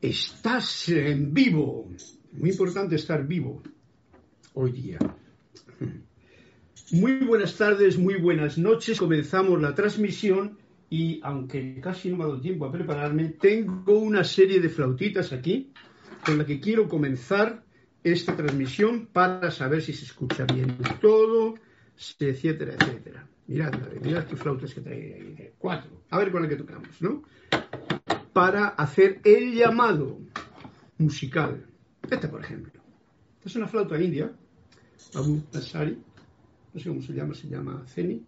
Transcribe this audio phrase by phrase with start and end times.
[0.00, 1.86] Estás en vivo.
[2.32, 3.62] Muy importante estar vivo
[4.54, 4.98] hoy día.
[6.92, 8.98] Muy buenas tardes, muy buenas noches.
[8.98, 10.56] Comenzamos la transmisión
[10.88, 15.34] y aunque casi no me ha dado tiempo a prepararme, tengo una serie de flautitas
[15.34, 15.70] aquí
[16.24, 17.62] con la que quiero comenzar
[18.02, 21.56] esta transmisión para saber si se escucha bien todo,
[22.18, 23.28] etcétera, etcétera.
[23.48, 25.50] Mirad, mirad qué flautas que trae ahí.
[25.58, 26.04] Cuatro.
[26.08, 27.22] A ver con la que tocamos, ¿no?
[28.32, 30.18] Para hacer el llamado
[30.98, 31.66] musical.
[32.08, 32.80] Esta, por ejemplo.
[33.38, 34.30] Esta es una flauta india,
[35.14, 35.98] Abu Nasari,
[36.74, 38.22] no sé cómo se llama, se llama Zeni,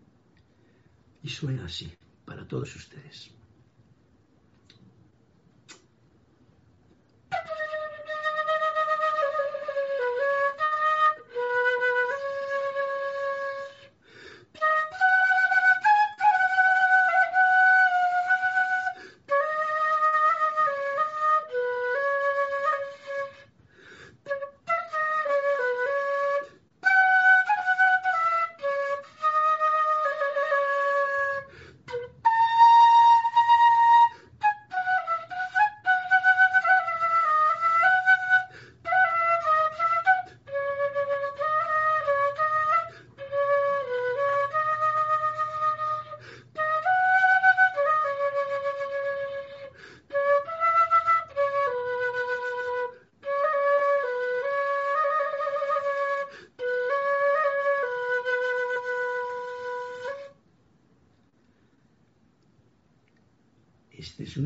[1.22, 1.92] y suena así
[2.24, 3.30] para todos ustedes.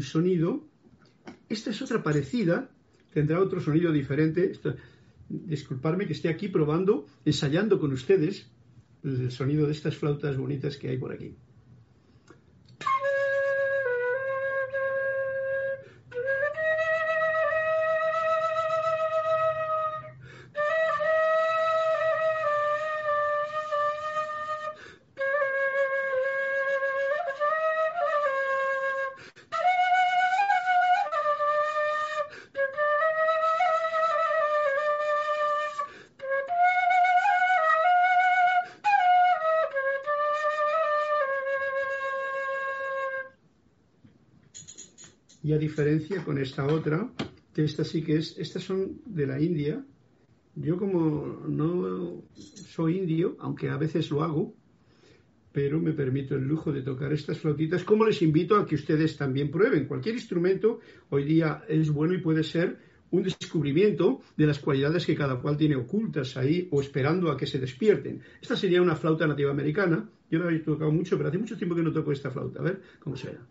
[0.06, 0.64] Sonido.
[1.48, 2.70] Esta es otra parecida,
[3.12, 4.52] tendrá otro sonido diferente.
[5.28, 8.46] disculparme que esté aquí probando, ensayando con ustedes
[9.02, 11.34] el sonido de estas flautas bonitas que hay por aquí.
[45.46, 47.08] Y a diferencia con esta otra,
[47.54, 49.80] que esta sí que es, estas son de la India.
[50.56, 54.56] Yo como no soy indio, aunque a veces lo hago,
[55.52, 59.16] pero me permito el lujo de tocar estas flautitas, como les invito a que ustedes
[59.16, 59.86] también prueben.
[59.86, 60.80] Cualquier instrumento
[61.10, 62.78] hoy día es bueno y puede ser
[63.12, 67.46] un descubrimiento de las cualidades que cada cual tiene ocultas ahí o esperando a que
[67.46, 68.20] se despierten.
[68.42, 70.10] Esta sería una flauta nativa americana.
[70.28, 72.58] Yo la he tocado mucho, pero hace mucho tiempo que no toco esta flauta.
[72.58, 73.46] A ver cómo suena.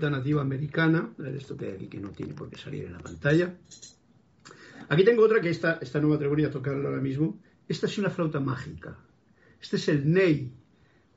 [0.00, 3.54] Flauta nativa americana, esto que aquí que no tiene por qué salir en la pantalla.
[4.88, 7.38] Aquí tengo otra que esta, esta no me atrevería a tocarla ahora mismo.
[7.68, 8.96] Esta es una flauta mágica.
[9.60, 10.50] Este es el ney,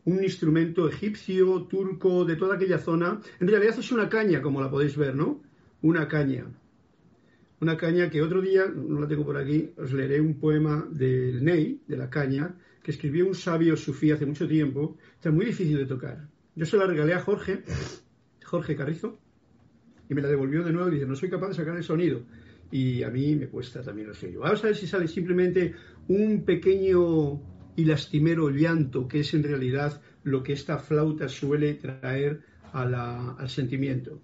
[0.04, 3.22] un instrumento egipcio, turco, de toda aquella zona.
[3.40, 5.42] En realidad es una caña, como la podéis ver, ¿no?
[5.82, 6.46] Una caña.
[7.62, 11.42] Una caña que otro día, no la tengo por aquí, os leeré un poema del
[11.42, 12.54] ney, de la caña,
[12.84, 14.98] que escribió un sabio sufí hace mucho tiempo.
[15.16, 16.28] Está muy difícil de tocar.
[16.56, 17.64] Yo se la regalé a Jorge
[18.54, 19.18] Jorge Carrizo,
[20.08, 22.22] y me la devolvió de nuevo y dice, no soy capaz de sacar el sonido.
[22.70, 24.42] Y a mí me cuesta también el sueño.
[24.42, 25.74] Vamos a ver si sale simplemente
[26.08, 27.42] un pequeño
[27.76, 32.42] y lastimero llanto, que es en realidad lo que esta flauta suele traer
[32.74, 34.22] al sentimiento.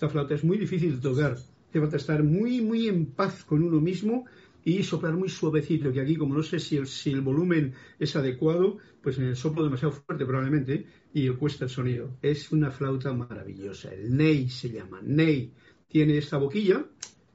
[0.00, 1.36] Esta flauta es muy difícil de tocar.
[1.70, 4.24] Te falta estar muy, muy en paz con uno mismo
[4.64, 8.16] y soplar muy suavecito, que aquí como no sé si el, si el volumen es
[8.16, 12.16] adecuado, pues en el soplo demasiado fuerte probablemente y cuesta el sonido.
[12.22, 15.52] Es una flauta maravillosa, el Ney se llama, Ney.
[15.86, 16.82] Tiene esta boquilla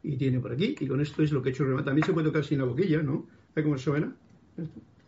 [0.01, 2.29] y tiene por aquí, y con esto es lo que he hecho También se puede
[2.29, 3.27] tocar sin la boquilla, ¿no?
[3.55, 4.17] ¿Ve cómo suena?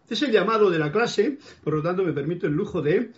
[0.04, 3.12] Este es el llamado de la clase, por lo tanto me permito el lujo de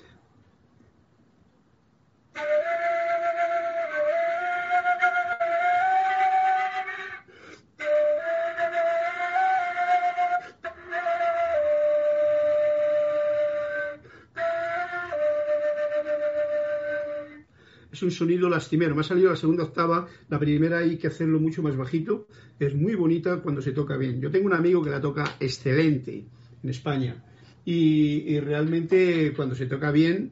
[18.10, 18.96] un sonido lastimero.
[18.96, 22.28] Me ha salido la segunda octava, la primera hay que hacerlo mucho más bajito.
[22.60, 24.20] Es muy bonita cuando se toca bien.
[24.20, 26.26] Yo tengo un amigo que la toca excelente
[26.64, 27.24] en España
[27.66, 30.32] y, realmente cuando se toca bien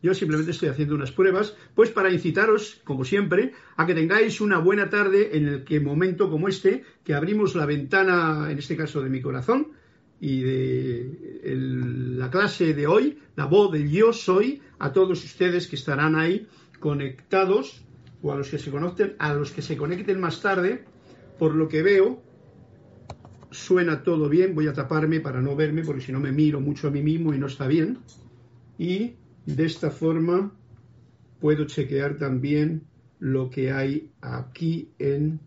[0.00, 4.58] yo simplemente estoy haciendo unas pruebas, pues para incitaros, como siempre, a que tengáis una
[4.58, 9.02] buena tarde en el que momento como este, que abrimos la ventana, en este caso
[9.02, 9.72] de mi corazón,
[10.20, 15.74] y de la clase de hoy, la voz del yo soy, a todos ustedes que
[15.74, 16.46] estarán ahí
[16.78, 17.84] conectados
[18.22, 20.84] o a los que se conecten, a los que se conecten más tarde,
[21.38, 22.22] por lo que veo,
[23.50, 26.88] suena todo bien, voy a taparme para no verme, porque si no me miro mucho
[26.88, 27.98] a mí mismo y no está bien.
[28.78, 29.14] Y
[29.46, 30.52] de esta forma
[31.40, 32.82] puedo chequear también
[33.20, 35.40] lo que hay aquí en,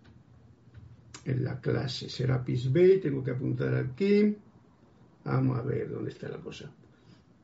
[1.25, 2.09] en la clase.
[2.09, 4.35] Serapis Bay, tengo que apuntar aquí.
[5.23, 6.71] Vamos a ver dónde está la cosa.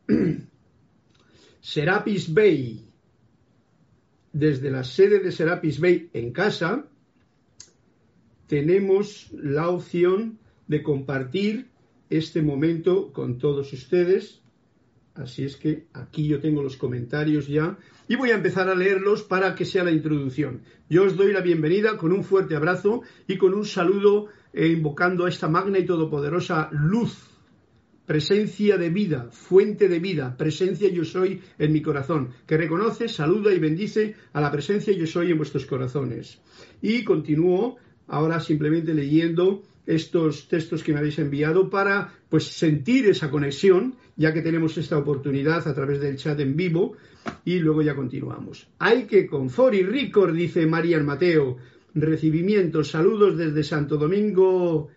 [1.61, 2.86] Serapis Bay
[4.33, 6.85] desde la sede de Serapis Bay en casa,
[8.47, 11.67] tenemos la opción de compartir
[12.09, 14.41] este momento con todos ustedes.
[15.15, 17.77] Así es que aquí yo tengo los comentarios ya
[18.07, 20.61] y voy a empezar a leerlos para que sea la introducción.
[20.89, 25.25] Yo os doy la bienvenida con un fuerte abrazo y con un saludo eh, invocando
[25.25, 27.26] a esta magna y todopoderosa luz
[28.07, 33.53] presencia de vida, fuente de vida, presencia yo soy en mi corazón, que reconoce, saluda
[33.53, 36.39] y bendice a la presencia yo soy en vuestros corazones.
[36.81, 37.75] Y continúo
[38.07, 44.33] ahora simplemente leyendo estos textos que me habéis enviado para pues sentir esa conexión, ya
[44.33, 46.95] que tenemos esta oportunidad a través del chat en vivo
[47.43, 48.67] y luego ya continuamos.
[48.79, 51.57] Hay que con Fori Record, dice María Mateo,
[51.93, 54.89] recibimientos, saludos desde Santo Domingo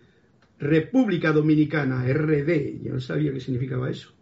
[0.60, 4.12] República Dominicana, RD, yo no sabía qué significaba eso.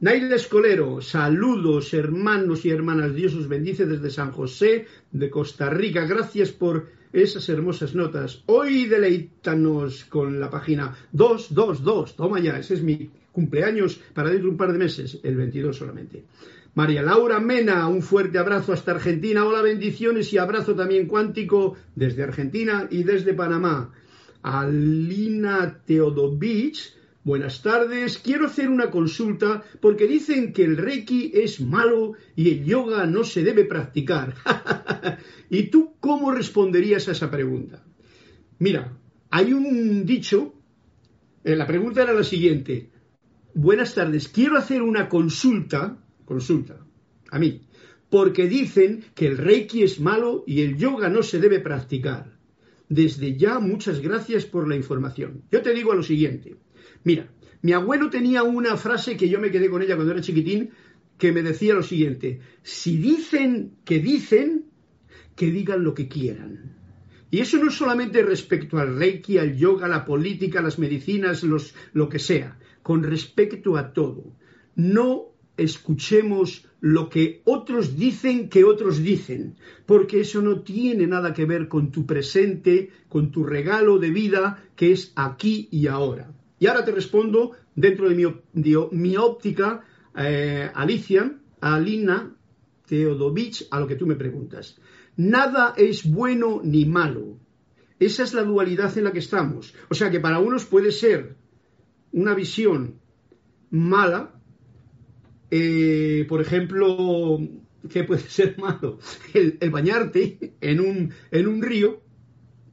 [0.00, 6.04] Naila Escolero, saludos hermanos y hermanas, Dios os bendice desde San José de Costa Rica.
[6.04, 8.42] Gracias por esas hermosas notas.
[8.46, 12.16] Hoy deleítanos con la página 222.
[12.16, 15.76] Toma ya, ese es mi cumpleaños para dentro de un par de meses, el 22
[15.76, 16.24] solamente.
[16.74, 19.46] María Laura Mena, un fuerte abrazo hasta Argentina.
[19.46, 23.92] Hola, bendiciones y abrazo también cuántico desde Argentina y desde Panamá.
[24.46, 26.94] Alina Teodovich.
[27.24, 28.18] Buenas tardes.
[28.18, 33.24] Quiero hacer una consulta porque dicen que el Reiki es malo y el yoga no
[33.24, 34.36] se debe practicar.
[35.50, 37.84] ¿Y tú cómo responderías a esa pregunta?
[38.60, 38.96] Mira,
[39.30, 40.54] hay un dicho.
[41.42, 42.90] Eh, la pregunta era la siguiente.
[43.52, 44.28] Buenas tardes.
[44.28, 45.98] Quiero hacer una consulta.
[46.24, 46.86] Consulta.
[47.32, 47.62] A mí.
[48.08, 52.35] Porque dicen que el Reiki es malo y el yoga no se debe practicar.
[52.88, 55.42] Desde ya, muchas gracias por la información.
[55.50, 56.56] Yo te digo lo siguiente.
[57.04, 57.28] Mira,
[57.62, 60.70] mi abuelo tenía una frase que yo me quedé con ella cuando era chiquitín,
[61.18, 62.40] que me decía lo siguiente.
[62.62, 64.66] Si dicen que dicen,
[65.34, 66.76] que digan lo que quieran.
[67.30, 71.74] Y eso no es solamente respecto al reiki, al yoga, la política, las medicinas, los,
[71.92, 74.36] lo que sea, con respecto a todo.
[74.76, 81.46] No escuchemos lo que otros dicen que otros dicen, porque eso no tiene nada que
[81.46, 86.32] ver con tu presente, con tu regalo de vida que es aquí y ahora.
[86.58, 88.34] Y ahora te respondo dentro de
[88.92, 89.84] mi, óptica,
[90.16, 92.34] eh, Alicia, Alina
[92.86, 94.78] Teodovich, a lo que tú me preguntas.
[95.16, 97.38] Nada es bueno ni malo.
[97.98, 99.74] Esa es la dualidad en la que estamos.
[99.88, 101.36] O sea que para unos puede ser
[102.12, 103.00] una visión
[103.70, 104.35] mala,
[105.50, 107.38] eh, por ejemplo,
[107.88, 108.98] ¿qué puede ser malo?
[109.34, 112.00] El, bañarte en un, en un río,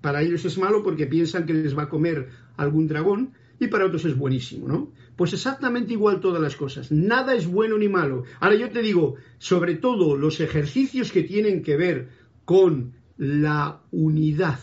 [0.01, 3.85] para ellos es malo porque piensan que les va a comer algún dragón y para
[3.85, 4.91] otros es buenísimo, ¿no?
[5.15, 6.91] Pues exactamente igual todas las cosas.
[6.91, 8.23] Nada es bueno ni malo.
[8.39, 12.09] Ahora yo te digo, sobre todo los ejercicios que tienen que ver
[12.45, 14.59] con la unidad,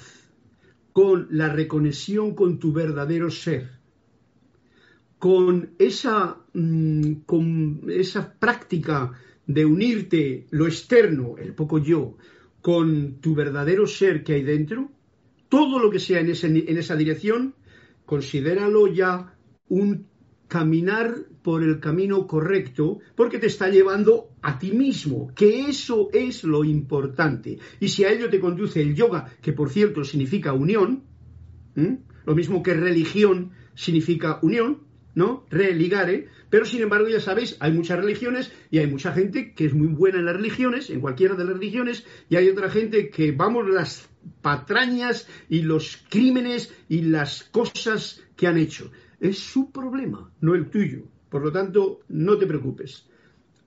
[0.92, 3.79] con la reconexión con tu verdadero ser,
[5.20, 9.12] con esa, mm, con esa práctica
[9.46, 12.16] de unirte lo externo, el poco yo,
[12.62, 14.90] con tu verdadero ser que hay dentro,
[15.50, 17.54] todo lo que sea en, en esa dirección,
[18.06, 19.36] considéralo ya
[19.68, 20.06] un
[20.48, 26.44] caminar por el camino correcto porque te está llevando a ti mismo, que eso es
[26.44, 27.58] lo importante.
[27.78, 31.04] Y si a ello te conduce el yoga, que por cierto significa unión,
[31.74, 35.44] lo mismo que religión significa unión, ¿no?
[35.50, 39.74] Religare, pero sin embargo ya sabéis, hay muchas religiones y hay mucha gente que es
[39.74, 43.32] muy buena en las religiones, en cualquiera de las religiones, y hay otra gente que
[43.32, 44.08] vamos las
[44.42, 48.90] patrañas y los crímenes y las cosas que han hecho.
[49.20, 51.04] Es su problema, no el tuyo.
[51.28, 53.06] Por lo tanto, no te preocupes.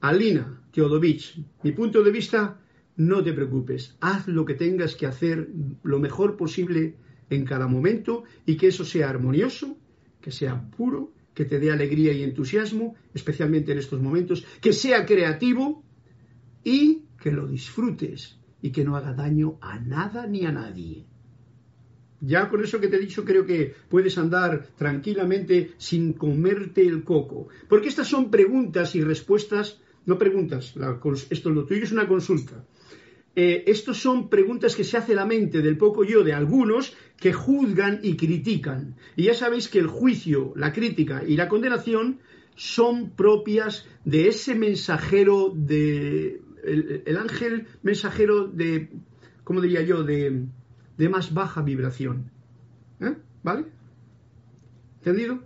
[0.01, 2.59] Alina Teodovich, mi punto de vista,
[2.97, 3.95] no te preocupes.
[4.01, 5.47] Haz lo que tengas que hacer
[5.83, 6.95] lo mejor posible
[7.29, 9.77] en cada momento y que eso sea armonioso,
[10.19, 15.05] que sea puro, que te dé alegría y entusiasmo, especialmente en estos momentos, que sea
[15.05, 15.83] creativo
[16.63, 21.05] y que lo disfrutes y que no haga daño a nada ni a nadie.
[22.21, 27.03] Ya con eso que te he dicho creo que puedes andar tranquilamente sin comerte el
[27.03, 27.49] coco.
[27.67, 30.73] Porque estas son preguntas y respuestas, no preguntas,
[31.29, 32.65] esto lo tuyo es una consulta.
[33.35, 37.34] Eh, estos son preguntas que se hace la mente del poco yo de algunos que
[37.34, 38.96] juzgan y critican.
[39.15, 42.20] Y ya sabéis que el juicio, la crítica y la condenación
[42.55, 48.89] son propias de ese mensajero de el ángel mensajero de,
[49.43, 50.46] ¿cómo diría yo?, de,
[50.98, 52.32] de más baja vibración.
[53.01, 53.15] ¿Eh?
[53.43, 53.65] ¿Vale?
[55.00, 55.43] ¿Entendido?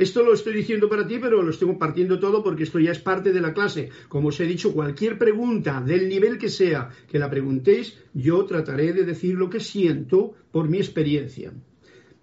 [0.00, 3.00] Esto lo estoy diciendo para ti, pero lo estoy compartiendo todo porque esto ya es
[3.00, 3.90] parte de la clase.
[4.08, 8.94] Como os he dicho, cualquier pregunta, del nivel que sea, que la preguntéis, yo trataré
[8.94, 11.52] de decir lo que siento por mi experiencia.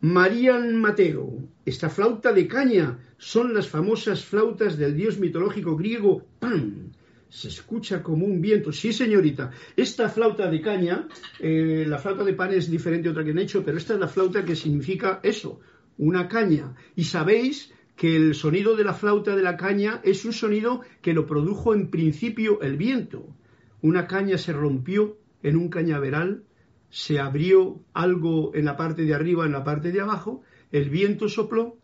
[0.01, 6.97] Marian Mateo, esta flauta de caña son las famosas flautas del dios mitológico griego Pan
[7.29, 8.71] se escucha como un viento.
[8.71, 11.07] Sí, señorita, esta flauta de caña,
[11.39, 13.99] eh, la flauta de pan es diferente a otra que han hecho, pero esta es
[13.99, 15.59] la flauta que significa eso,
[15.97, 16.75] una caña.
[16.95, 21.13] Y sabéis que el sonido de la flauta de la caña es un sonido que
[21.13, 23.27] lo produjo en principio el viento.
[23.81, 26.43] Una caña se rompió en un cañaveral,
[26.89, 31.27] se abrió algo en la parte de arriba, en la parte de abajo, el viento
[31.29, 31.77] sopló,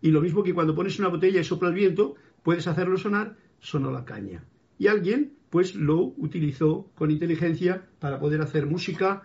[0.00, 3.36] y lo mismo que cuando pones una botella y sopla el viento, puedes hacerlo sonar,
[3.58, 4.44] sonó la caña
[4.78, 9.22] y alguien pues lo utilizó con inteligencia para poder hacer música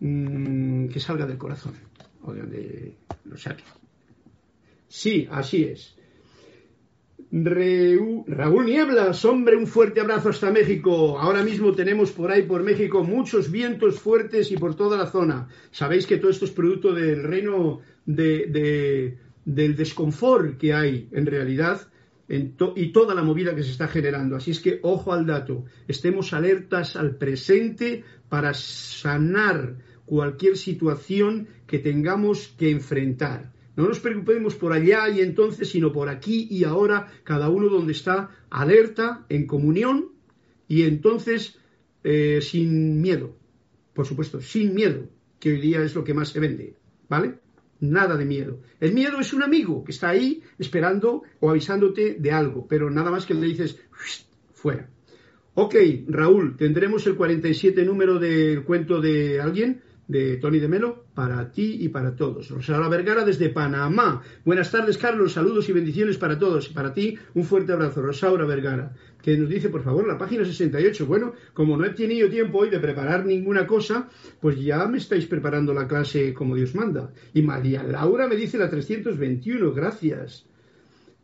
[0.00, 1.74] mmm, que salga del corazón
[2.24, 3.64] o de donde lo saque.
[4.88, 5.94] Sí, así es.
[7.36, 11.18] Raúl Nieblas, hombre, un fuerte abrazo hasta México.
[11.18, 15.48] Ahora mismo tenemos por ahí, por México, muchos vientos fuertes y por toda la zona.
[15.72, 21.26] Sabéis que todo esto es producto del reino de, de, del desconfort que hay en
[21.26, 21.88] realidad
[22.28, 24.36] y toda la movida que se está generando.
[24.36, 29.74] Así es que ojo al dato, estemos alertas al presente para sanar
[30.06, 33.52] cualquier situación que tengamos que enfrentar.
[33.76, 37.92] No nos preocupemos por allá y entonces, sino por aquí y ahora, cada uno donde
[37.92, 40.10] está alerta, en comunión
[40.68, 41.58] y entonces
[42.04, 43.36] eh, sin miedo.
[43.92, 45.08] Por supuesto, sin miedo,
[45.40, 46.76] que hoy día es lo que más se vende.
[47.08, 47.38] ¿Vale?
[47.80, 48.60] nada de miedo.
[48.80, 53.10] El miedo es un amigo que está ahí esperando o avisándote de algo, pero nada
[53.10, 53.78] más que le dices
[54.52, 54.88] fuera.
[55.54, 55.74] Ok,
[56.08, 61.78] Raúl, tendremos el 47 número del cuento de alguien de Tony de Melo para ti
[61.80, 62.50] y para todos.
[62.50, 64.22] Rosaura Vergara desde Panamá.
[64.44, 65.32] Buenas tardes, Carlos.
[65.32, 66.68] Saludos y bendiciones para todos.
[66.68, 68.02] Para ti, un fuerte abrazo.
[68.02, 68.92] Rosaura Vergara,
[69.22, 71.06] que nos dice, por favor, la página 68.
[71.06, 74.08] Bueno, como no he tenido tiempo hoy de preparar ninguna cosa,
[74.40, 77.10] pues ya me estáis preparando la clase como Dios manda.
[77.32, 79.72] Y María Laura me dice la 321.
[79.72, 80.46] Gracias.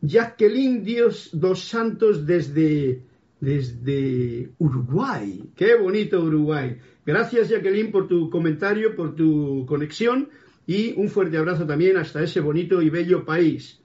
[0.01, 3.03] Jacqueline Dios dos Santos desde
[3.41, 5.51] desde Uruguay.
[5.55, 6.77] Qué bonito Uruguay.
[7.05, 10.29] Gracias Jacqueline por tu comentario, por tu conexión
[10.65, 13.81] y un fuerte abrazo también hasta ese bonito y bello país.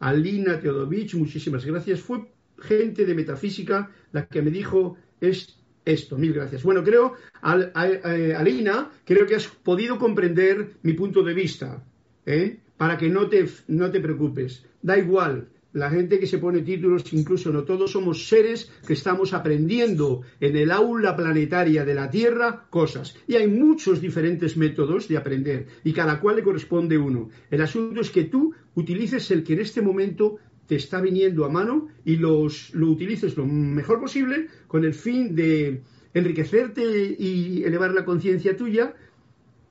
[0.00, 2.00] Alina Teodovich, muchísimas gracias.
[2.00, 6.18] Fue gente de metafísica la que me dijo es esto.
[6.18, 6.64] Mil gracias.
[6.64, 11.82] Bueno, creo, Alina, creo que has podido comprender mi punto de vista.
[12.26, 12.58] ¿eh?
[12.76, 14.66] Para que no te, no te preocupes.
[14.82, 19.34] Da igual la gente que se pone títulos, incluso no todos somos seres que estamos
[19.34, 23.14] aprendiendo en el aula planetaria de la Tierra cosas.
[23.28, 27.28] Y hay muchos diferentes métodos de aprender y cada cual le corresponde uno.
[27.50, 31.50] El asunto es que tú utilices el que en este momento te está viniendo a
[31.50, 35.82] mano y los, lo utilices lo mejor posible con el fin de
[36.14, 38.94] enriquecerte y elevar la conciencia tuya.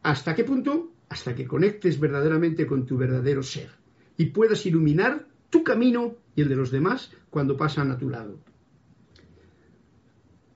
[0.03, 0.91] ¿Hasta qué punto?
[1.09, 3.69] Hasta que conectes verdaderamente con tu verdadero ser
[4.17, 8.37] y puedas iluminar tu camino y el de los demás cuando pasan a tu lado.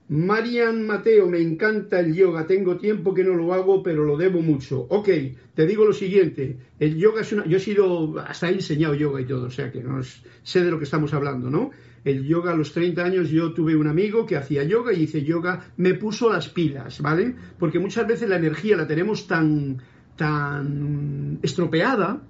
[0.09, 4.41] Marian Mateo, me encanta el yoga, tengo tiempo que no lo hago, pero lo debo
[4.41, 4.87] mucho.
[4.89, 5.07] Ok,
[5.53, 7.45] te digo lo siguiente, el yoga es una...
[7.45, 10.01] Yo he sido, hasta he enseñado yoga y todo, o sea que no
[10.43, 11.69] sé de lo que estamos hablando, ¿no?
[12.03, 15.23] El yoga a los 30 años yo tuve un amigo que hacía yoga y hice
[15.23, 17.35] yoga, me puso las pilas, ¿vale?
[17.57, 19.81] Porque muchas veces la energía la tenemos tan,
[20.17, 22.21] tan estropeada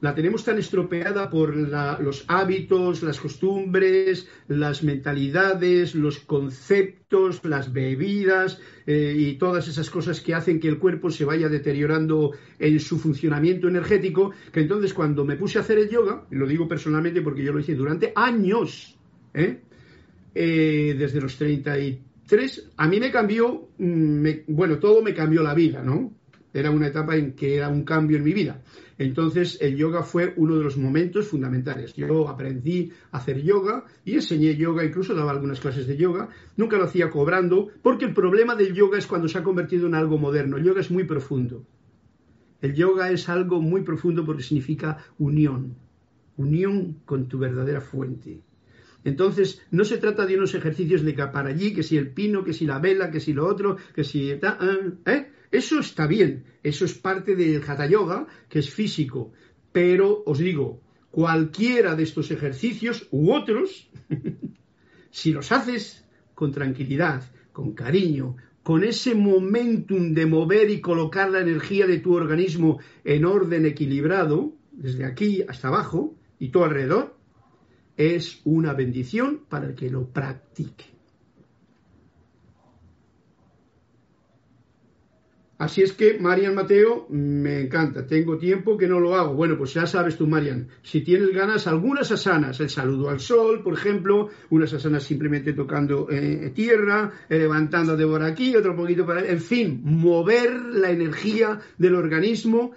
[0.00, 8.60] la tenemos tan estropeada por los hábitos, las costumbres, las mentalidades, los conceptos, las bebidas
[8.86, 12.98] eh, y todas esas cosas que hacen que el cuerpo se vaya deteriorando en su
[12.98, 17.42] funcionamiento energético, que entonces cuando me puse a hacer el yoga, lo digo personalmente porque
[17.42, 18.96] yo lo hice durante años,
[19.34, 19.60] ¿eh?
[20.34, 25.82] Eh, desde los 33, a mí me cambió, mm, bueno, todo me cambió la vida,
[25.82, 26.17] ¿no?
[26.52, 28.62] Era una etapa en que era un cambio en mi vida.
[28.96, 31.94] Entonces el yoga fue uno de los momentos fundamentales.
[31.94, 36.28] Yo aprendí a hacer yoga y enseñé yoga, incluso daba algunas clases de yoga.
[36.56, 39.94] Nunca lo hacía cobrando, porque el problema del yoga es cuando se ha convertido en
[39.94, 40.56] algo moderno.
[40.56, 41.64] El yoga es muy profundo.
[42.60, 45.76] El yoga es algo muy profundo porque significa unión,
[46.36, 48.40] unión con tu verdadera fuente.
[49.04, 52.52] Entonces, no se trata de unos ejercicios de capar allí, que si el pino, que
[52.52, 54.32] si la vela, que si lo otro, que si...
[54.32, 55.30] ¿eh?
[55.50, 59.32] Eso está bien, eso es parte del Hatha Yoga, que es físico,
[59.72, 63.90] pero os digo, cualquiera de estos ejercicios u otros,
[65.10, 71.40] si los haces con tranquilidad, con cariño, con ese momentum de mover y colocar la
[71.40, 77.16] energía de tu organismo en orden equilibrado, desde aquí hasta abajo y todo alrededor,
[77.96, 80.97] es una bendición para el que lo practique.
[85.58, 88.06] Así es que, Marian Mateo, me encanta.
[88.06, 89.34] Tengo tiempo que no lo hago.
[89.34, 93.64] Bueno, pues ya sabes tú, Marian, si tienes ganas, algunas asanas, el saludo al sol,
[93.64, 99.04] por ejemplo, unas asanas simplemente tocando eh, tierra, eh, levantando de por aquí, otro poquito
[99.04, 102.70] para En fin, mover la energía del organismo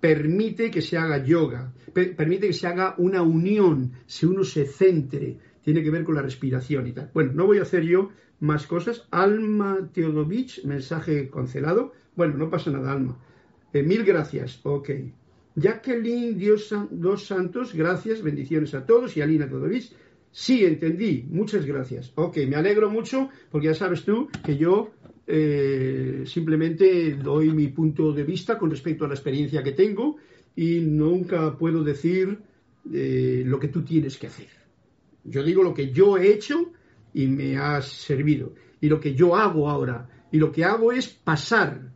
[0.00, 5.36] permite que se haga yoga, permite que se haga una unión, si uno se centre,
[5.62, 7.10] tiene que ver con la respiración y tal.
[7.12, 9.06] Bueno, no voy a hacer yo más cosas.
[9.10, 11.92] Alma Teodovich, mensaje cancelado.
[12.16, 13.16] Bueno, no pasa nada, Alma.
[13.72, 14.60] Eh, mil gracias.
[14.64, 14.90] Ok.
[15.54, 19.16] Jacqueline Dios, Dos Santos, gracias, bendiciones a todos.
[19.16, 19.92] Y Alina Teodovich,
[20.30, 21.24] sí, entendí.
[21.30, 22.12] Muchas gracias.
[22.14, 24.92] Ok, me alegro mucho porque ya sabes tú que yo
[25.26, 30.16] eh, simplemente doy mi punto de vista con respecto a la experiencia que tengo
[30.54, 32.38] y nunca puedo decir
[32.92, 34.48] eh, lo que tú tienes que hacer.
[35.24, 36.72] Yo digo lo que yo he hecho
[37.14, 38.54] y me ha servido.
[38.80, 41.95] Y lo que yo hago ahora, y lo que hago es pasar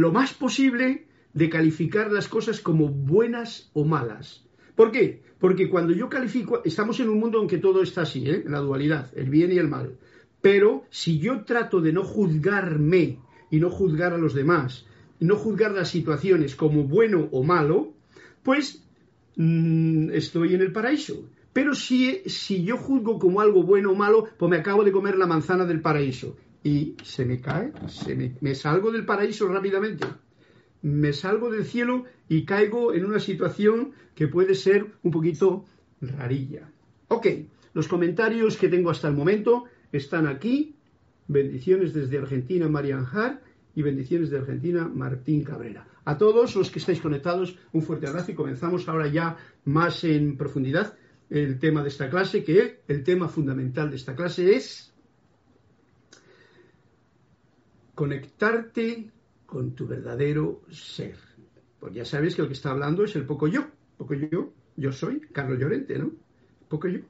[0.00, 4.44] lo más posible de calificar las cosas como buenas o malas.
[4.74, 5.22] ¿Por qué?
[5.38, 8.42] Porque cuando yo califico, estamos en un mundo en que todo está así, ¿eh?
[8.46, 9.98] la dualidad, el bien y el mal.
[10.40, 13.18] Pero si yo trato de no juzgarme
[13.50, 14.86] y no juzgar a los demás,
[15.20, 17.92] no juzgar las situaciones como bueno o malo,
[18.42, 18.82] pues
[19.36, 21.28] mm, estoy en el paraíso.
[21.52, 25.16] Pero si, si yo juzgo como algo bueno o malo, pues me acabo de comer
[25.16, 26.36] la manzana del paraíso.
[26.64, 30.06] Y se me cae, se me, me salgo del paraíso rápidamente.
[30.82, 35.64] Me salgo del cielo y caigo en una situación que puede ser un poquito
[36.00, 36.68] rarilla.
[37.08, 37.26] Ok,
[37.74, 40.74] los comentarios que tengo hasta el momento están aquí.
[41.28, 43.40] Bendiciones desde Argentina, Marian Har,
[43.74, 45.86] y bendiciones de Argentina, Martín Cabrera.
[46.04, 50.36] A todos los que estáis conectados, un fuerte abrazo y comenzamos ahora ya más en
[50.36, 50.94] profundidad
[51.30, 54.91] el tema de esta clase, que el tema fundamental de esta clase es
[57.94, 59.10] conectarte
[59.46, 61.16] con tu verdadero ser.
[61.78, 63.66] Pues ya sabes que lo que está hablando es el poco yo.
[63.96, 66.12] Poco yo, yo soy Carlos Llorente, ¿no?
[66.68, 67.00] Poco yo.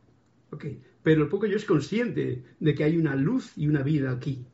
[0.50, 0.66] Ok.
[1.02, 4.44] Pero el poco yo es consciente de que hay una luz y una vida aquí.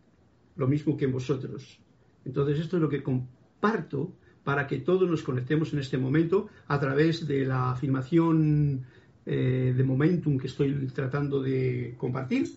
[0.57, 1.79] Lo mismo que en vosotros.
[2.25, 4.13] Entonces esto es lo que comparto
[4.45, 8.85] para que todos nos conectemos en este momento a través de la afirmación
[9.27, 12.49] eh, de momentum que estoy tratando de compartir.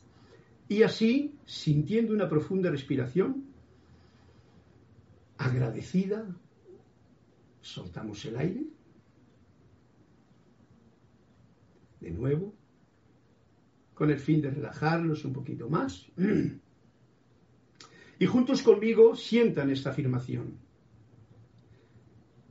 [0.70, 3.51] Y así, sintiendo una profunda respiración,
[5.42, 6.26] agradecida,
[7.62, 8.64] soltamos el aire.
[12.00, 12.54] De nuevo,
[13.94, 16.08] con el fin de relajarnos un poquito más.
[18.20, 20.60] Y juntos conmigo sientan esta afirmación.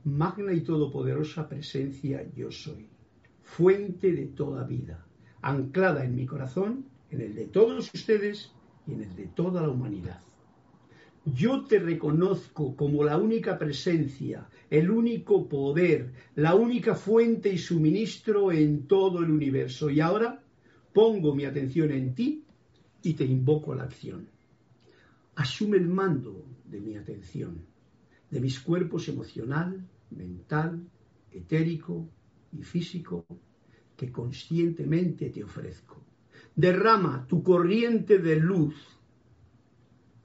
[0.03, 2.89] Magna y todopoderosa presencia yo soy
[3.41, 5.05] fuente de toda vida,
[5.41, 8.51] anclada en mi corazón, en el de todos ustedes
[8.85, 10.21] y en el de toda la humanidad.
[11.25, 18.51] Yo te reconozco como la única presencia, el único poder, la única fuente y suministro
[18.51, 19.91] en todo el universo.
[19.91, 20.41] Y ahora
[20.93, 22.43] pongo mi atención en ti
[23.03, 24.27] y te invoco a la acción.
[25.35, 27.65] Asume el mando de mi atención,
[28.31, 30.81] de mis cuerpos emocional, mental,
[31.31, 32.09] etérico
[32.51, 33.25] y físico
[33.95, 36.01] que conscientemente te ofrezco.
[36.55, 38.75] Derrama tu corriente de luz,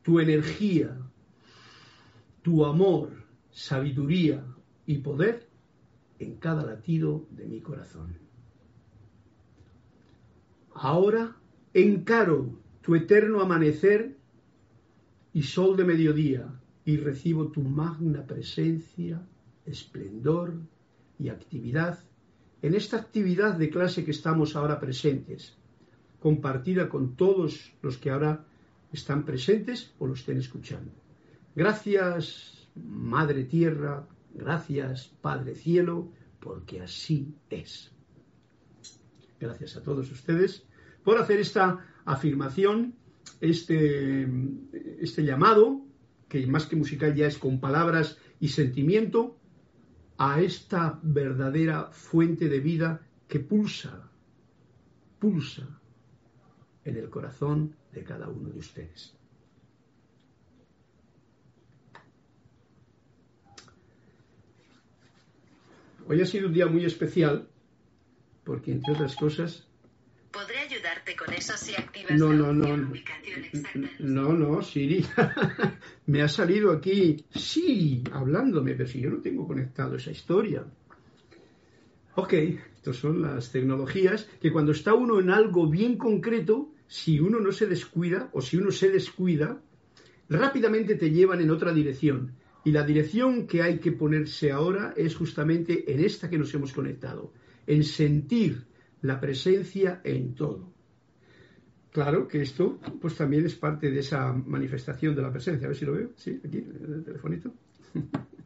[0.07, 0.97] tu energía,
[2.43, 4.41] tu amor, sabiduría
[4.87, 5.49] y poder
[6.21, 8.17] en cada latido de mi corazón.
[10.73, 11.35] Ahora
[11.75, 14.17] encaro tu eterno amanecer
[15.33, 19.27] y sol de mediodía y recibo tu magna presencia,
[19.65, 20.55] esplendor
[21.19, 21.99] y actividad
[22.63, 25.59] en esta actividad de clase que estamos ahora presentes,
[26.21, 28.45] compartida con todos los que ahora
[28.97, 30.93] están presentes o lo estén escuchando.
[31.55, 37.93] Gracias, Madre Tierra, gracias, Padre Cielo, porque así es.
[39.39, 40.67] Gracias a todos ustedes
[41.05, 42.95] por hacer esta afirmación,
[43.41, 44.29] este,
[45.01, 45.83] este llamado,
[46.29, 49.39] que más que musical ya es con palabras y sentimiento,
[50.19, 54.11] a esta verdadera fuente de vida que pulsa,
[55.19, 55.81] pulsa
[56.85, 59.15] en el corazón de cada uno de ustedes.
[66.07, 67.49] Hoy ha sido un día muy especial
[68.45, 69.67] porque, entre otras cosas,
[70.31, 73.91] Podré ayudarte con eso si activas no, la no, ubicación exacta.
[74.01, 75.03] no, no, Siri,
[76.07, 80.63] me ha salido aquí, sí, hablándome, pero si yo no tengo conectado esa historia.
[82.17, 87.41] Ok, estas son las tecnologías que cuando está uno en algo bien concreto, si uno
[87.41, 89.61] no se descuida o si uno se descuida,
[90.29, 92.33] rápidamente te llevan en otra dirección.
[92.65, 96.73] Y la dirección que hay que ponerse ahora es justamente en esta que nos hemos
[96.73, 97.33] conectado,
[97.67, 98.65] en sentir
[99.03, 100.73] la presencia en todo.
[101.93, 105.67] Claro que esto pues también es parte de esa manifestación de la presencia.
[105.67, 106.11] A ver si lo veo.
[106.17, 107.55] Sí, aquí, el telefonito.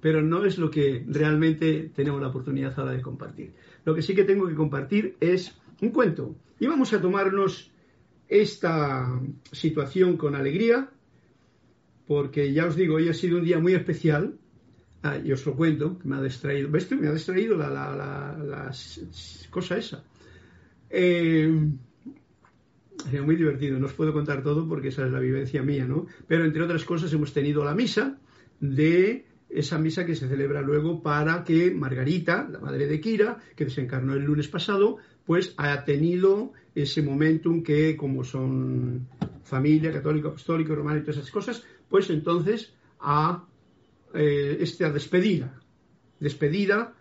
[0.00, 3.52] Pero no es lo que realmente tenemos la oportunidad ahora de compartir.
[3.84, 6.36] Lo que sí que tengo que compartir es un cuento.
[6.58, 7.70] Y vamos a tomarnos
[8.28, 9.20] esta
[9.52, 10.90] situación con alegría,
[12.06, 14.38] porque ya os digo, hoy ha sido un día muy especial
[15.02, 16.70] Ah, y os lo cuento, que me ha distraído.
[16.70, 16.90] ¿Ves?
[16.90, 18.72] Me ha distraído la, la, la, la
[19.50, 20.02] cosa esa.
[20.90, 21.48] Eh,
[23.24, 26.06] muy divertido, no os puedo contar todo porque esa es la vivencia mía, ¿no?
[26.26, 28.18] Pero entre otras cosas hemos tenido la misa
[28.58, 33.64] de esa misa que se celebra luego para que Margarita, la madre de Kira, que
[33.64, 39.08] desencarnó el lunes pasado, pues ha tenido ese momentum que como son
[39.44, 43.44] familia católica, apostólica, romana y todas esas cosas, pues entonces ha
[44.14, 45.60] eh, esta despedida,
[46.20, 46.94] despedida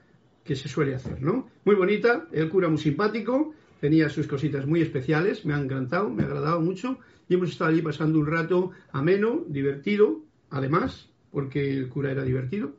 [0.44, 1.50] que se suele hacer, ¿no?
[1.66, 6.24] Muy bonita, el cura muy simpático, tenía sus cositas muy especiales, me ha encantado, me
[6.24, 11.90] ha agradado mucho y hemos estado allí pasando un rato ameno, divertido, además, porque el
[11.90, 12.74] cura era divertido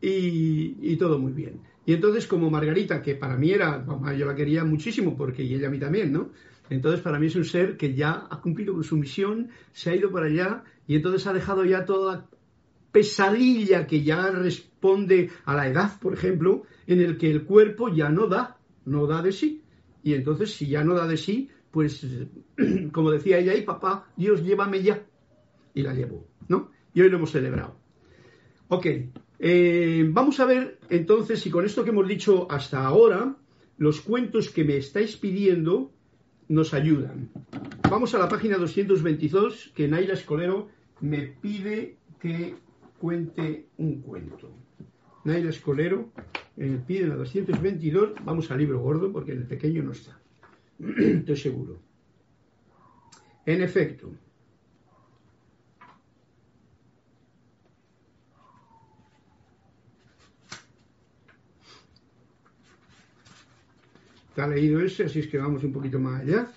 [0.00, 1.60] y, todo muy bien.
[1.84, 3.84] Y entonces como Margarita, que para mí era,
[4.16, 6.30] yo la quería muchísimo porque ella a mí también, ¿no?
[6.68, 9.96] Entonces para mí es un ser que ya ha cumplido con su misión, se ha
[9.96, 12.28] ido para allá y entonces ha dejado ya toda
[12.96, 18.08] pesadilla que ya responde a la edad, por ejemplo, en el que el cuerpo ya
[18.08, 19.62] no da, no da de sí.
[20.02, 22.06] Y entonces, si ya no da de sí, pues,
[22.92, 25.04] como decía ella, y papá, Dios, llévame ya.
[25.74, 26.35] Y la llevo, ¿no?
[26.96, 27.76] Y hoy lo hemos celebrado.
[28.68, 28.86] Ok,
[29.38, 33.36] eh, vamos a ver entonces si con esto que hemos dicho hasta ahora,
[33.76, 35.92] los cuentos que me estáis pidiendo
[36.48, 37.28] nos ayudan.
[37.90, 40.70] Vamos a la página 222, que Naila Escolero
[41.02, 42.54] me pide que
[42.98, 44.50] cuente un cuento.
[45.24, 46.08] Naila Escolero
[46.56, 50.18] eh, pide la 222, vamos al libro gordo porque en el pequeño no está.
[50.78, 51.78] Estoy seguro.
[53.44, 54.10] En efecto,
[64.36, 66.52] está leído ese, así es que vamos un poquito más allá.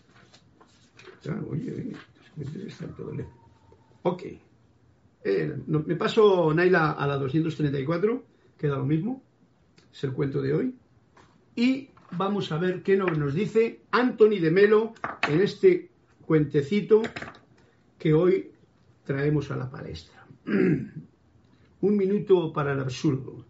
[1.50, 1.94] Oye,
[2.68, 3.34] están todo lejos.
[4.04, 4.24] Ok.
[5.24, 8.24] Eh, no, me paso, Naila, a la 234,
[8.58, 9.24] queda lo mismo,
[9.94, 10.76] es el cuento de hoy.
[11.56, 14.94] Y vamos a ver qué nos dice Anthony de Melo
[15.30, 15.90] en este
[16.26, 17.02] cuentecito
[17.98, 18.52] que hoy
[19.06, 20.28] traemos a la palestra.
[20.46, 23.46] un minuto para el absurdo.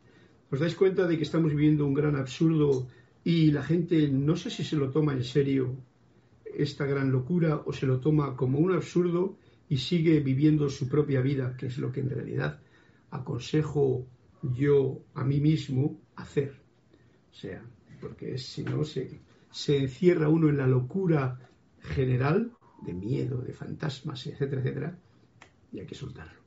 [0.51, 2.87] ¿Os dais cuenta de que estamos viviendo un gran absurdo
[3.23, 5.75] y la gente no sé si se lo toma en serio
[6.45, 11.21] esta gran locura o se lo toma como un absurdo y sigue viviendo su propia
[11.21, 12.59] vida, que es lo que en realidad
[13.11, 14.07] aconsejo
[14.41, 16.55] yo a mí mismo hacer.
[17.31, 17.63] O sea,
[18.01, 19.19] porque si no se,
[19.51, 21.39] se encierra uno en la locura
[21.81, 22.51] general
[22.81, 24.99] de miedo, de fantasmas, etcétera, etcétera,
[25.71, 26.39] y hay que soltarlo.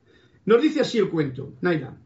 [0.45, 1.97] Nos dice así el cuento, Naila.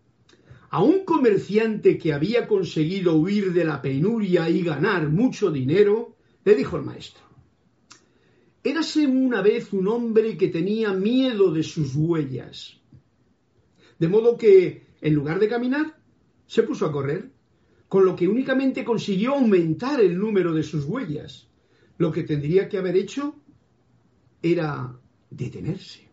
[0.69, 6.55] A un comerciante que había conseguido huir de la penuria y ganar mucho dinero, le
[6.55, 7.23] dijo el maestro,
[8.63, 12.77] Érase una vez un hombre que tenía miedo de sus huellas.
[13.97, 15.97] De modo que, en lugar de caminar,
[16.47, 17.31] se puso a correr,
[17.87, 21.47] con lo que únicamente consiguió aumentar el número de sus huellas.
[21.97, 23.35] Lo que tendría que haber hecho
[24.41, 24.99] era
[25.29, 26.09] detenerse.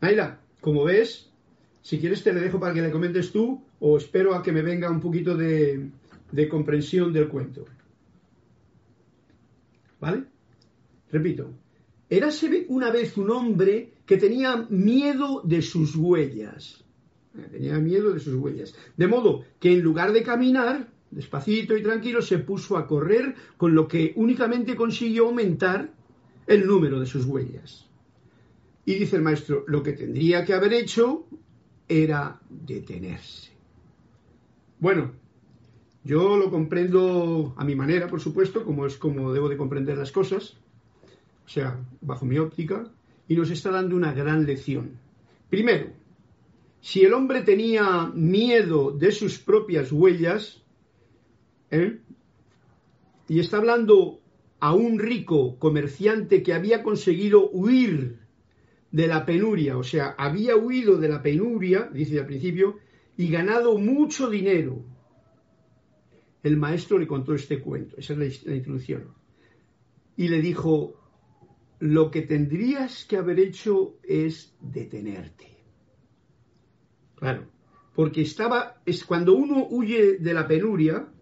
[0.00, 1.30] Naila, como ves,
[1.84, 4.62] si quieres te le dejo para que le comentes tú o espero a que me
[4.62, 5.90] venga un poquito de,
[6.32, 7.66] de comprensión del cuento.
[10.00, 10.24] ¿Vale?
[11.12, 11.50] Repito,
[12.08, 16.82] érase una vez un hombre que tenía miedo de sus huellas.
[17.50, 18.74] Tenía miedo de sus huellas.
[18.96, 23.74] De modo que en lugar de caminar, despacito y tranquilo, se puso a correr, con
[23.74, 25.92] lo que únicamente consiguió aumentar
[26.46, 27.86] el número de sus huellas.
[28.86, 31.26] Y dice el maestro, lo que tendría que haber hecho
[31.88, 33.50] era detenerse.
[34.78, 35.12] Bueno,
[36.04, 40.12] yo lo comprendo a mi manera, por supuesto, como es como debo de comprender las
[40.12, 40.56] cosas,
[41.46, 42.90] o sea, bajo mi óptica,
[43.28, 44.98] y nos está dando una gran lección.
[45.48, 45.86] Primero,
[46.80, 50.62] si el hombre tenía miedo de sus propias huellas,
[51.70, 51.98] ¿eh?
[53.28, 54.20] y está hablando
[54.60, 58.18] a un rico comerciante que había conseguido huir
[58.94, 62.78] de la penuria, o sea, había huido de la penuria, dice al principio,
[63.16, 64.84] y ganado mucho dinero.
[66.44, 69.08] El maestro le contó este cuento, esa es la, introducción.
[70.16, 70.94] Y le dijo,
[71.80, 75.48] lo que tendrías que haber hecho es detenerte.
[77.16, 77.48] Claro,
[77.96, 81.12] porque estaba, es cuando uno huye de la penuria,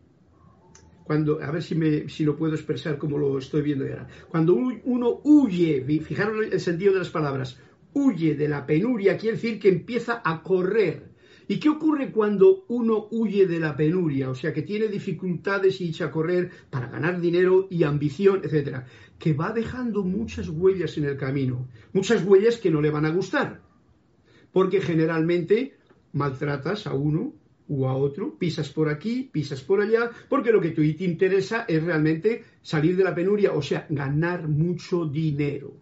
[1.04, 4.54] cuando, a ver si, me, si lo puedo expresar como lo estoy viendo ahora, cuando
[4.54, 7.58] uno huye, fijaros el sentido de las palabras,
[7.94, 11.12] huye de la penuria, quiere decir que empieza a correr.
[11.48, 14.30] ¿Y qué ocurre cuando uno huye de la penuria?
[14.30, 18.86] O sea, que tiene dificultades y echa a correr para ganar dinero y ambición, etcétera.
[19.18, 21.68] Que va dejando muchas huellas en el camino.
[21.92, 23.60] Muchas huellas que no le van a gustar.
[24.52, 25.76] Porque generalmente
[26.12, 27.34] maltratas a uno
[27.72, 31.64] u a otro, pisas por aquí, pisas por allá, porque lo que tú te interesa
[31.66, 35.74] es realmente salir de la penuria, o sea, ganar mucho dinero.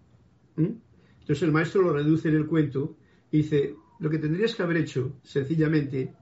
[0.54, 0.74] ¿Mm?
[1.20, 2.96] Entonces el maestro lo reduce en el cuento
[3.32, 6.14] y dice, lo que tendrías que haber hecho, sencillamente,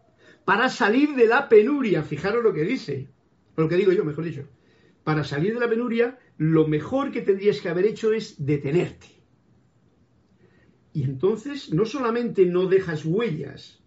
[0.47, 3.09] para salir de la penuria, fijaros lo que dice,
[3.57, 4.45] lo que digo yo, mejor dicho,
[5.05, 9.07] para salir de la penuria, lo mejor que tendrías que haber hecho es detenerte.
[10.95, 13.78] Y entonces no solamente no dejas huellas,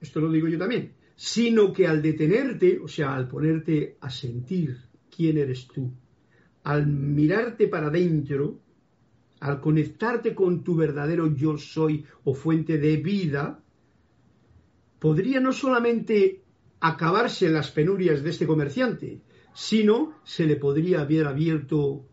[0.00, 4.76] esto lo digo yo también, sino que al detenerte, o sea, al ponerte a sentir
[5.14, 5.90] quién eres tú,
[6.64, 8.60] al mirarte para adentro,
[9.40, 13.62] al conectarte con tu verdadero yo soy o fuente de vida,
[14.98, 16.42] podría no solamente
[16.80, 19.20] acabarse las penurias de este comerciante,
[19.54, 22.06] sino se le podría haber abierto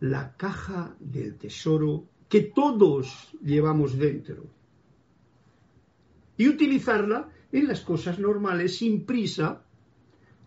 [0.00, 4.61] la caja del tesoro que todos llevamos dentro
[6.36, 9.62] y utilizarla en las cosas normales sin prisa,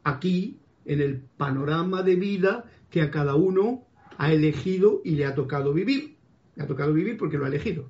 [0.03, 3.85] aquí en el panorama de vida que a cada uno
[4.17, 6.15] ha elegido y le ha tocado vivir.
[6.55, 7.89] Le ha tocado vivir porque lo ha elegido.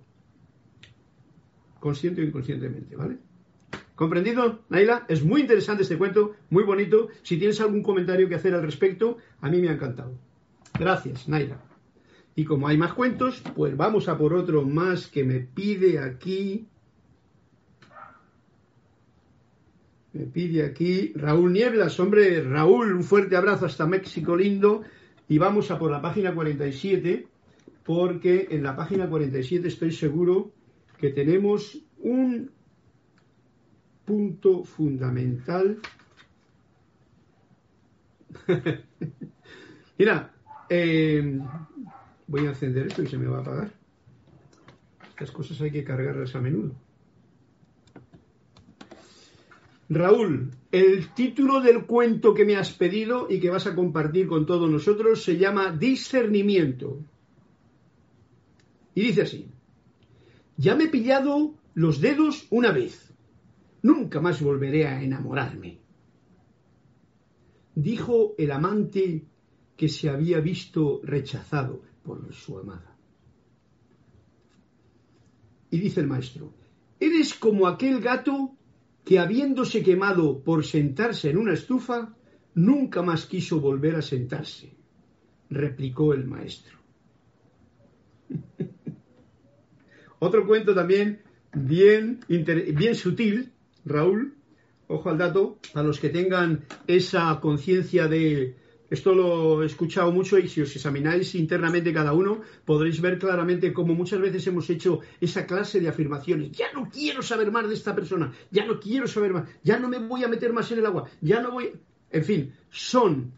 [1.80, 3.18] Consciente o inconscientemente, ¿vale?
[3.96, 5.06] ¿Comprendido, Naila?
[5.08, 7.10] Es muy interesante este cuento, muy bonito.
[7.22, 10.18] Si tienes algún comentario que hacer al respecto, a mí me ha encantado.
[10.78, 11.62] Gracias, Naila.
[12.36, 16.68] Y como hay más cuentos, pues vamos a por otro más que me pide aquí.
[20.16, 22.00] Me pide aquí Raúl Nieblas.
[22.00, 24.84] Hombre, Raúl, un fuerte abrazo hasta México lindo.
[25.28, 27.28] Y vamos a por la página 47
[27.84, 30.54] porque en la página 47 estoy seguro
[30.98, 32.50] que tenemos un
[34.06, 35.80] punto fundamental.
[39.98, 40.34] Mira,
[40.70, 41.40] eh,
[42.28, 43.72] voy a encender esto y se me va a apagar.
[45.10, 46.85] Estas cosas hay que cargarlas a menudo.
[49.90, 54.46] Raúl, el título del cuento que me has pedido y que vas a compartir con
[54.46, 57.04] todos nosotros se llama Discernimiento.
[58.96, 59.48] Y dice así,
[60.58, 63.14] ya me he pillado los dedos una vez,
[63.84, 65.80] nunca más volveré a enamorarme.
[67.76, 69.26] Dijo el amante
[69.76, 72.96] que se había visto rechazado por su amada.
[75.70, 76.54] Y dice el maestro,
[77.00, 78.56] eres como aquel gato
[79.06, 82.16] que habiéndose quemado por sentarse en una estufa,
[82.56, 84.74] nunca más quiso volver a sentarse.
[85.48, 86.80] replicó el maestro.
[90.20, 91.22] Otro cuento también
[91.54, 92.20] bien,
[92.96, 93.52] sutil,
[93.86, 94.34] Raúl,
[94.88, 98.56] ojo al dato, a los que tengan esa conciencia de,
[98.90, 103.74] esto lo he escuchado mucho y si os examináis internamente cada uno, podréis ver claramente
[103.74, 106.52] cómo muchas veces hemos hecho esa clase de afirmaciones.
[106.52, 109.90] Ya no quiero saber más de esta persona, ya no quiero saber más, ya no
[109.90, 111.72] me voy a meter más en el agua, ya no voy...
[112.12, 113.34] En fin, son,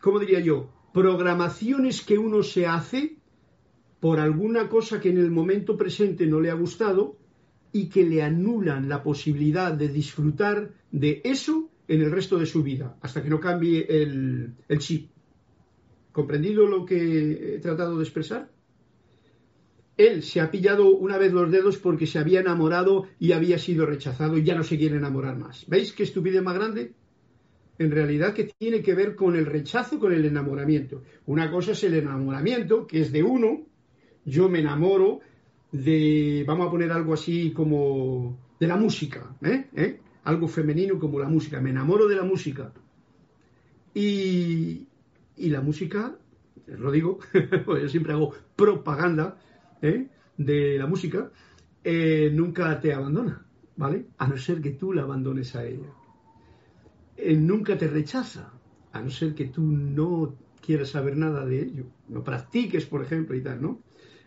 [0.00, 0.70] ¿cómo diría yo?
[0.92, 3.16] Programaciones que uno se hace
[4.00, 7.16] por alguna cosa que en el momento presente no le ha gustado
[7.72, 12.62] y que le anulan la posibilidad de disfrutar de eso en el resto de su
[12.62, 15.10] vida, hasta que no cambie el, el chip.
[16.12, 18.50] ¿Comprendido lo que he tratado de expresar?
[19.96, 23.86] Él se ha pillado una vez los dedos porque se había enamorado y había sido
[23.86, 25.64] rechazado y ya no se quiere enamorar más.
[25.68, 26.92] ¿Veis qué estupidez más grande?
[27.78, 31.02] En realidad que tiene que ver con el rechazo, con el enamoramiento.
[31.26, 33.66] Una cosa es el enamoramiento, que es de uno,
[34.24, 35.20] yo me enamoro
[35.72, 39.66] de, vamos a poner algo así como de la música, ¿eh?
[39.74, 40.00] ¿Eh?
[40.26, 42.72] Algo femenino como la música, me enamoro de la música.
[43.94, 44.88] Y,
[45.36, 46.16] y la música,
[46.66, 47.20] lo digo,
[47.66, 49.38] yo siempre hago propaganda
[49.82, 50.08] ¿eh?
[50.36, 51.30] de la música,
[51.84, 54.06] eh, nunca te abandona, ¿vale?
[54.18, 55.92] A no ser que tú la abandones a ella.
[57.16, 58.52] Eh, nunca te rechaza,
[58.92, 63.36] a no ser que tú no quieras saber nada de ello, no practiques, por ejemplo,
[63.36, 63.80] y tal, ¿no?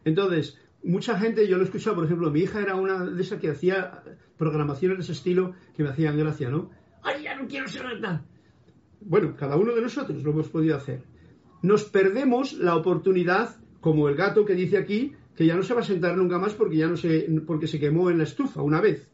[0.05, 3.39] Entonces, mucha gente, yo lo he escuchado, por ejemplo, mi hija era una de esas
[3.39, 4.03] que hacía
[4.37, 6.69] programaciones de ese estilo que me hacían gracia, ¿no?
[7.03, 8.23] ¡Ay, ya no quiero ser nada!
[9.01, 11.03] Bueno, cada uno de nosotros lo hemos podido hacer.
[11.61, 15.81] Nos perdemos la oportunidad, como el gato que dice aquí, que ya no se va
[15.81, 18.81] a sentar nunca más porque ya no se, porque se quemó en la estufa una
[18.81, 19.09] vez.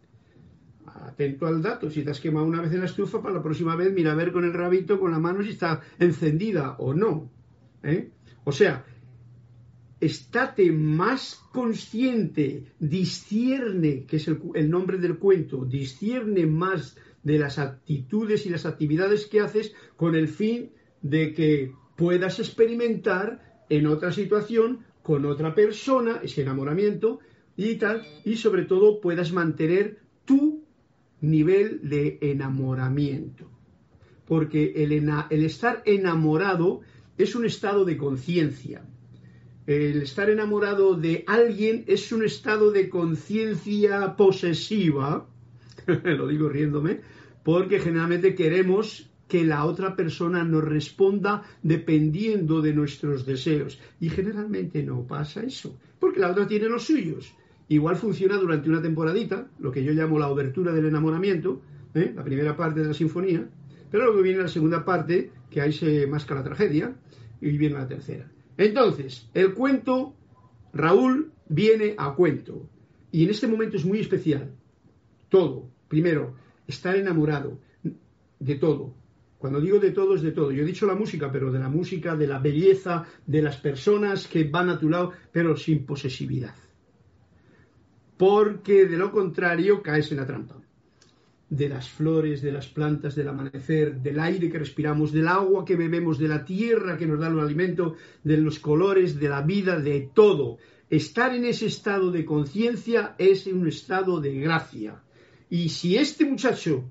[0.86, 3.75] Atento al dato, si te has quemado una vez en la estufa, para la próxima
[3.75, 7.30] vez mira a ver con el rabito, con la mano, si está encendida o no.
[7.84, 8.10] ¿eh?
[8.43, 8.86] O sea,
[9.99, 18.45] estate más consciente, discierne, que es el, nombre del cuento, discierne más de las actitudes
[18.45, 24.86] y las actividades que haces con el fin de que puedas experimentar en otra situación
[25.01, 27.19] con otra persona ese enamoramiento
[27.55, 30.65] y tal, y sobre todo puedas mantener tu
[31.21, 33.49] nivel de enamoramiento.
[34.27, 36.81] Porque el, el estar enamorado
[37.17, 38.84] es un estado de conciencia
[39.67, 45.28] el estar enamorado de alguien es un estado de conciencia posesiva,
[46.04, 47.01] lo digo riéndome,
[47.43, 53.80] porque generalmente queremos que la otra persona nos responda dependiendo de nuestros deseos.
[53.99, 57.34] Y generalmente no pasa eso, porque la otra tiene los suyos.
[57.67, 61.62] Igual funciona durante una temporadita, lo que yo llamo la obertura del enamoramiento,
[61.95, 62.13] ¿eh?
[62.15, 63.49] la primera parte de la sinfonía,
[63.89, 66.95] pero luego viene la segunda parte, que ahí se masca la tragedia,
[67.41, 68.30] y viene la tercera.
[68.58, 70.15] Entonces, el cuento,
[70.74, 72.70] Raúl viene a cuento.
[73.12, 74.54] Y en este momento es muy especial.
[75.30, 75.70] Todo.
[75.88, 76.36] Primero,
[76.68, 77.60] estar enamorado
[78.39, 78.94] de todo.
[79.38, 80.52] Cuando digo de todo es de todo.
[80.52, 84.28] Yo he dicho la música, pero de la música, de la belleza, de las personas
[84.28, 86.56] que van a tu lado, pero sin posesividad.
[88.18, 90.64] Porque de lo contrario caes en la trampa
[91.56, 95.76] de las flores, de las plantas, del amanecer, del aire que respiramos, del agua que
[95.76, 99.80] bebemos, de la tierra que nos da el alimento, de los colores, de la vida,
[99.80, 100.58] de todo.
[100.89, 105.02] Estar en ese estado de conciencia es un estado de gracia.
[105.50, 106.84] Y si este muchacho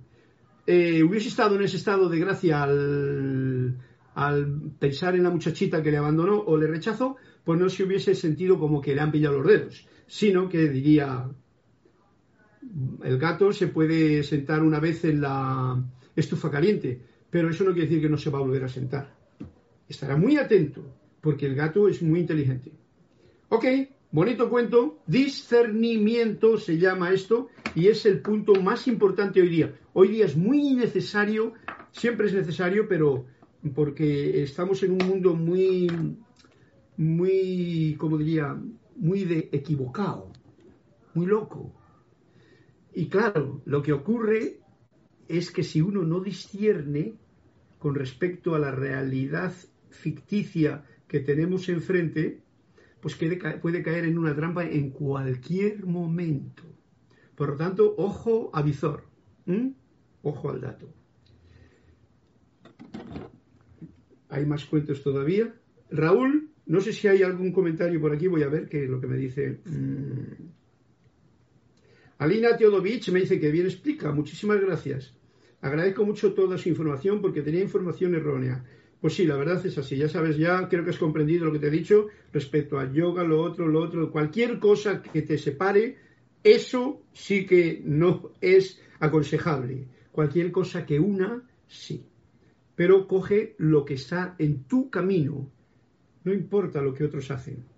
[0.66, 3.76] eh, hubiese estado en ese estado de gracia al,
[4.14, 8.14] al pensar en la muchachita que le abandonó o le rechazó, pues no se hubiese
[8.14, 11.28] sentido como que le han pillado los dedos, sino que diría,
[13.02, 15.82] el gato se puede sentar una vez en la
[16.16, 17.00] estufa caliente,
[17.30, 19.14] pero eso no quiere decir que no se va a volver a sentar.
[19.88, 20.82] Estará muy atento,
[21.20, 22.72] porque el gato es muy inteligente.
[23.48, 23.64] Ok,
[24.10, 29.74] bonito cuento, discernimiento se llama esto, y es el punto más importante hoy día.
[29.92, 31.52] Hoy día es muy necesario,
[31.92, 33.26] siempre es necesario, pero
[33.74, 35.88] porque estamos en un mundo muy,
[36.96, 38.56] muy, como diría,
[38.96, 40.30] muy de equivocado,
[41.14, 41.72] muy loco
[42.94, 44.60] y claro, lo que ocurre
[45.28, 47.14] es que si uno no discierne
[47.78, 49.52] con respecto a la realidad
[49.90, 52.40] ficticia que tenemos enfrente,
[53.00, 53.16] pues
[53.60, 56.62] puede caer en una trampa en cualquier momento.
[57.34, 59.04] Por lo tanto, ojo a visor,
[60.22, 60.88] ojo al dato.
[64.28, 65.54] Hay más cuentos todavía.
[65.90, 69.00] Raúl, no sé si hay algún comentario por aquí, voy a ver qué es lo
[69.00, 69.60] que me dice.
[69.64, 70.63] Mm,
[72.18, 75.14] Alina Teodovich me dice que bien explica, muchísimas gracias.
[75.60, 78.64] Agradezco mucho toda su información porque tenía información errónea.
[79.00, 79.96] Pues sí, la verdad es así.
[79.96, 83.24] Ya sabes, ya creo que has comprendido lo que te he dicho respecto al yoga,
[83.24, 84.10] lo otro, lo otro.
[84.10, 85.96] Cualquier cosa que te separe,
[86.42, 89.88] eso sí que no es aconsejable.
[90.12, 92.06] Cualquier cosa que una, sí.
[92.76, 95.50] Pero coge lo que está en tu camino.
[96.24, 97.73] No importa lo que otros hacen.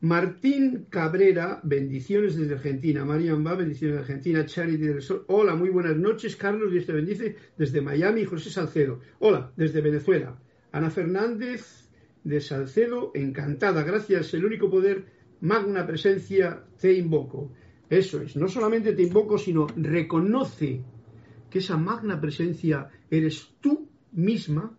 [0.00, 3.04] Martín Cabrera, bendiciones desde Argentina.
[3.04, 4.46] Marian Va, bendiciones desde Argentina.
[4.46, 5.24] Charity del Sol.
[5.26, 6.36] Hola, muy buenas noches.
[6.36, 8.24] Carlos, Dios te bendice desde Miami.
[8.24, 9.00] José Salcedo.
[9.18, 10.38] Hola, desde Venezuela.
[10.70, 11.90] Ana Fernández
[12.22, 13.82] de Salcedo, encantada.
[13.82, 15.06] Gracias, el único poder,
[15.40, 17.52] magna presencia, te invoco.
[17.90, 20.82] Eso es, no solamente te invoco, sino reconoce
[21.50, 24.78] que esa magna presencia eres tú misma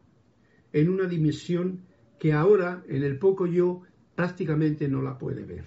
[0.72, 1.82] en una dimensión
[2.20, 3.82] que ahora, en el poco yo,
[4.20, 5.64] prácticamente no la puede ver.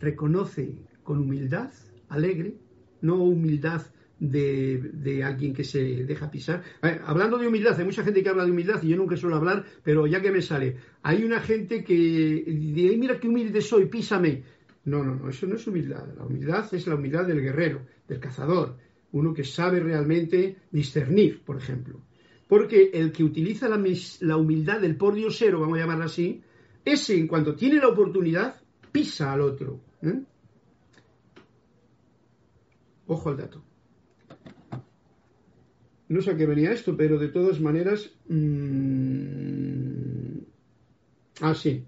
[0.00, 1.70] Reconoce con humildad,
[2.08, 2.56] alegre,
[3.00, 3.82] no humildad
[4.18, 6.64] de, alguien que se deja pisar.
[7.04, 9.64] hablando de humildad, hay mucha gente que habla de humildad y yo nunca suelo hablar,
[9.84, 14.42] pero ya que me sale, hay una gente que dice, mira qué humilde soy, písame.
[14.86, 16.08] No, no, no, eso no es humildad.
[16.16, 18.78] La humildad es la humildad del guerrero, del cazador,
[19.12, 22.00] uno que sabe realmente discernir, por ejemplo.
[22.48, 23.80] Porque el que utiliza la,
[24.22, 26.42] la humildad del por diosero, vamos a llamarla así,
[26.84, 28.60] ese en cuanto tiene la oportunidad,
[28.92, 29.80] pisa al otro.
[30.02, 30.22] ¿eh?
[33.06, 33.62] Ojo al dato.
[36.08, 38.10] No sé a qué venía esto, pero de todas maneras...
[38.28, 39.40] Mmm...
[41.40, 41.84] Ah, sí.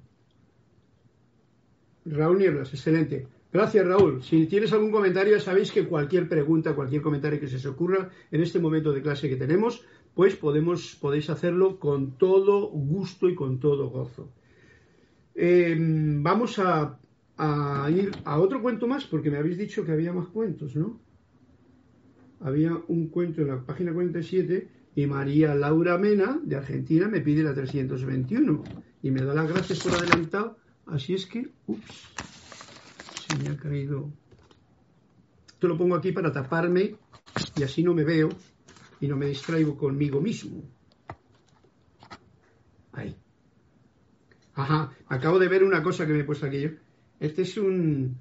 [2.07, 3.28] Raúl Nieblas, excelente.
[3.53, 4.22] Gracias, Raúl.
[4.22, 8.40] Si tienes algún comentario, sabéis que cualquier pregunta, cualquier comentario que se os ocurra en
[8.40, 9.84] este momento de clase que tenemos,
[10.14, 14.32] pues podemos, podéis hacerlo con todo gusto y con todo gozo.
[15.34, 16.98] Em, vamos a,
[17.90, 21.00] ir a otro cuento más, porque me habéis dicho que había más cuentos, ¿no?
[22.40, 27.42] Había un cuento en la página 47 y María Laura Mena, de Argentina, me pide
[27.42, 28.62] la 321
[29.02, 30.58] y me da las gracias por adelantado.
[30.86, 32.08] Así es que, ups,
[33.26, 34.10] se me ha caído.
[35.46, 36.96] Esto lo pongo aquí para taparme
[37.56, 38.28] y así no me veo
[39.00, 40.62] y no me distraigo conmigo mismo.
[42.92, 43.21] Ahí.
[44.55, 46.70] Ajá, acabo de ver una cosa que me he puesto aquí yo.
[47.20, 48.16] Este es un,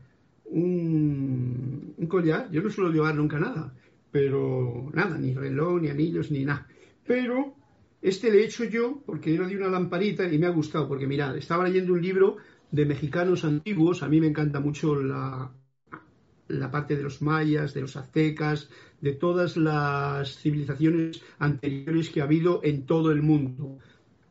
[0.45, 2.49] un, collar.
[2.51, 3.73] Yo no suelo llevar nunca nada,
[4.11, 6.67] pero nada, ni reloj, ni anillos, ni nada.
[7.05, 7.55] Pero
[8.01, 11.07] este le he hecho yo porque era de una lamparita y me ha gustado, porque
[11.07, 12.37] mirad, estaba leyendo un libro
[12.71, 15.51] de mexicanos antiguos, a mí me encanta mucho la,
[16.47, 18.69] la parte de los mayas, de los aztecas,
[19.01, 23.79] de todas las civilizaciones anteriores que ha habido en todo el mundo.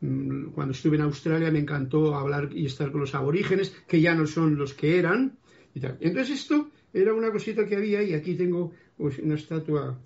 [0.01, 4.15] Mm, cuando estuve en Australia me encantó hablar y estar con los aborígenes, que ya
[4.15, 5.37] no son los que eran.
[5.73, 9.97] Entonces esto era una cosita que había y aquí tengo pues, una estatua,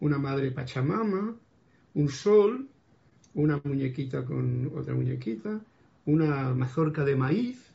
[0.00, 1.36] una madre Pachamama,
[1.94, 2.68] un sol,
[3.34, 5.60] una muñequita con otra muñequita,
[6.06, 7.72] una mazorca de maíz,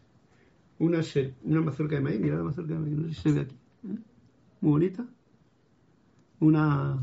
[0.80, 1.02] una,
[1.44, 3.56] una mazorca de maíz, mira la mazorca de maíz, no sé si se ve aquí,
[3.56, 3.98] ¿eh?
[4.62, 5.08] muy bonita,
[6.40, 7.02] una,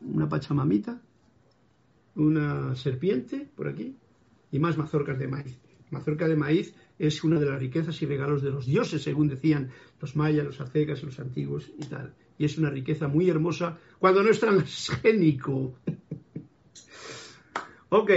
[0.00, 1.00] una pachamamita,
[2.16, 3.96] una serpiente por aquí
[4.50, 5.58] y más mazorcas de maíz.
[5.90, 9.70] Mazorca de maíz es una de las riquezas y regalos de los dioses, según decían
[10.00, 12.14] los mayas, los aztecas, los antiguos y tal.
[12.38, 15.78] Y es una riqueza muy hermosa cuando no es transgénico.
[17.90, 18.10] ok.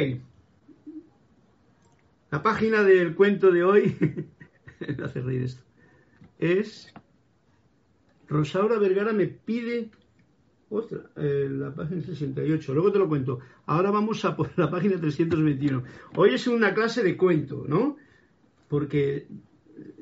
[2.32, 3.96] La página del cuento de hoy,
[4.80, 5.64] me hace reír esto,
[6.38, 6.94] es
[8.28, 9.90] Rosaura Vergara me pide
[10.70, 12.74] otra, eh, la página 68.
[12.74, 13.40] Luego te lo cuento.
[13.66, 15.84] Ahora vamos a por la página 321.
[16.16, 17.98] Hoy es una clase de cuento, ¿no?
[18.68, 19.28] Porque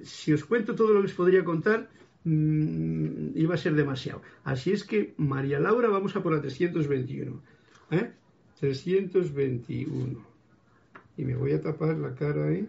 [0.03, 1.89] si os cuento todo lo que os podría contar,
[2.25, 4.21] mm, iba a ser demasiado.
[4.43, 7.41] Así es que, María Laura, vamos a por la 321.
[7.91, 8.11] ¿eh?
[8.59, 10.25] 321.
[11.17, 12.67] Y me voy a tapar la cara ahí.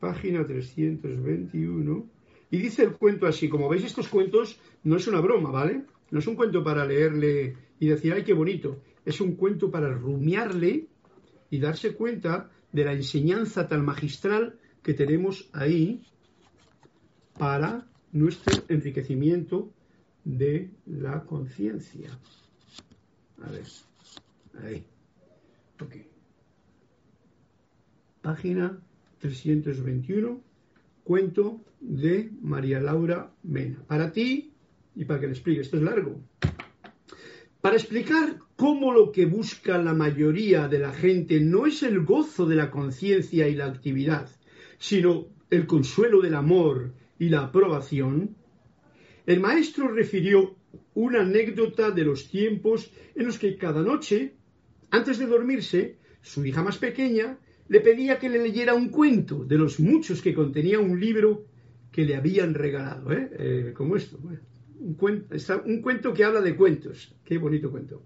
[0.00, 2.06] Página 321.
[2.50, 5.84] Y dice el cuento así, como veis estos cuentos no es una broma, ¿vale?
[6.10, 8.82] No es un cuento para leerle y decir, ay, qué bonito.
[9.04, 10.86] Es un cuento para rumiarle
[11.50, 16.02] y darse cuenta de la enseñanza tan magistral que tenemos ahí
[17.38, 19.72] para nuestro enriquecimiento
[20.24, 22.10] de la conciencia.
[23.42, 23.66] A ver,
[24.62, 24.84] ahí.
[25.80, 25.96] Ok.
[28.22, 28.80] Página
[29.18, 30.40] 321
[31.04, 33.84] cuento de María Laura Mena.
[33.86, 34.53] Para ti
[34.94, 36.20] y para que le explique, esto es largo.
[37.60, 42.46] Para explicar cómo lo que busca la mayoría de la gente no es el gozo
[42.46, 44.28] de la conciencia y la actividad,
[44.78, 48.36] sino el consuelo del amor y la aprobación,
[49.26, 50.56] el maestro refirió
[50.94, 54.34] una anécdota de los tiempos en los que cada noche
[54.94, 57.36] Antes de dormirse, su hija más pequeña
[57.66, 61.46] le pedía que le leyera un cuento de los muchos que contenía un libro
[61.90, 63.28] que le habían regalado, ¿eh?
[63.36, 64.20] Eh, como esto.
[64.78, 67.14] Un, cuento, que habla de cuentos.
[67.24, 68.02] Qué bonito cuento.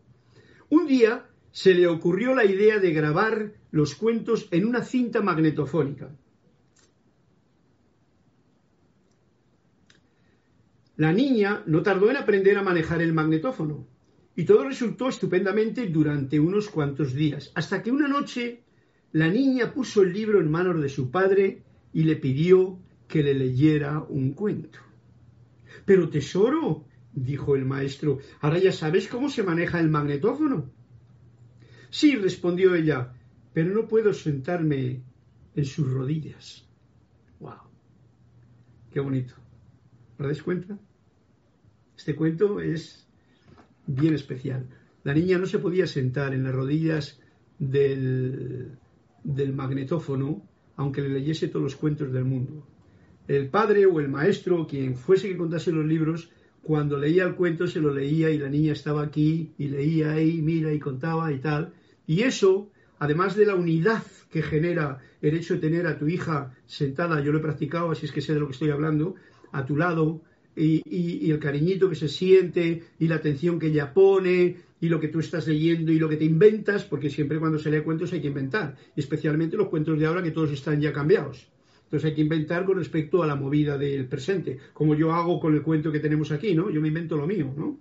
[0.71, 6.11] Un día se le ocurrió la idea de grabar los cuentos en una cinta magnetofónica.
[10.97, 13.87] La niña no tardó en aprender a manejar el magnetófono
[14.35, 18.63] y todo resultó estupendamente durante unos cuantos días, hasta que una noche
[19.13, 21.63] la niña puso el libro en manos de su padre
[21.93, 24.81] y le pidió que le leyera un cuento.
[25.89, 26.85] Pero tesoro,
[27.15, 30.71] dijo el maestro, ahora ya sabes cómo se maneja el magnetófono.
[31.89, 33.15] Sí, respondió ella,
[33.55, 35.01] pero no puedo sentarme
[35.55, 36.69] en sus rodillas.
[37.41, 37.71] ¡Wow!
[38.93, 39.33] ¡Qué bonito!
[40.19, 40.79] ¿Os dais cuenta?
[41.97, 43.09] Este cuento es
[43.87, 44.69] bien especial.
[45.05, 47.19] La niña no se podía sentar en las rodillas
[47.59, 48.77] del,
[49.25, 52.67] del magnetófono, aunque le leyese todos los cuentos del mundo.
[53.29, 56.31] El padre o el maestro, quien fuese que contase los libros,
[56.63, 60.41] cuando leía el cuento se lo leía y la niña estaba aquí y leía ahí,
[60.43, 61.75] mira y contaba y tal.
[62.07, 66.55] Y eso, además de la unidad que genera el hecho de tener a tu hija
[66.67, 69.15] sentada, yo lo he practicado, así es que sé de lo que estoy hablando,
[69.53, 70.23] a tu lado,
[70.57, 75.09] y, el cariñito que se siente y la atención que ella pone y lo que
[75.09, 78.23] tú estás leyendo y lo que te inventas, porque siempre cuando se lee cuentos hay
[78.23, 81.49] que inventar, y especialmente los cuentos de ahora que todos están ya cambiados.
[81.89, 85.55] Entonces hay que inventar con respecto a la movida del presente, como yo hago con
[85.55, 86.69] el cuento que tenemos aquí, ¿no?
[86.69, 87.79] Yo me invento lo mío, ¿no?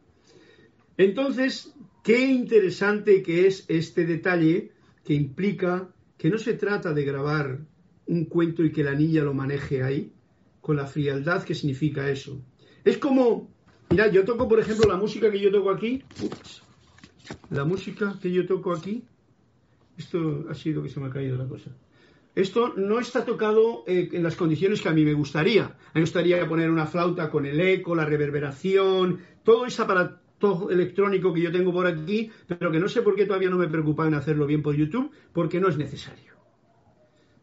[0.95, 4.71] Entonces, qué interesante que es este detalle
[5.03, 7.59] que implica que no se trata de grabar
[8.05, 10.13] un cuento y que la niña lo maneje ahí,
[10.61, 12.41] con la frialdad que significa eso,
[12.85, 13.49] es como,
[13.89, 16.03] mira, yo toco, por ejemplo, la música que yo toco aquí.
[17.49, 19.03] la música que yo toco aquí.
[19.97, 21.71] Esto ha sido que se me ha caído la cosa.
[22.37, 25.63] Esto no está tocado eh, en las condiciones que a mí me gustaría.
[25.63, 30.69] A mí me gustaría poner una flauta con el eco, la reverberación, todo ese aparato
[30.69, 33.67] electrónico que yo tengo por aquí, pero que no sé por qué todavía no me
[33.67, 36.33] preocupa en hacerlo bien por YouTube, porque no es necesario.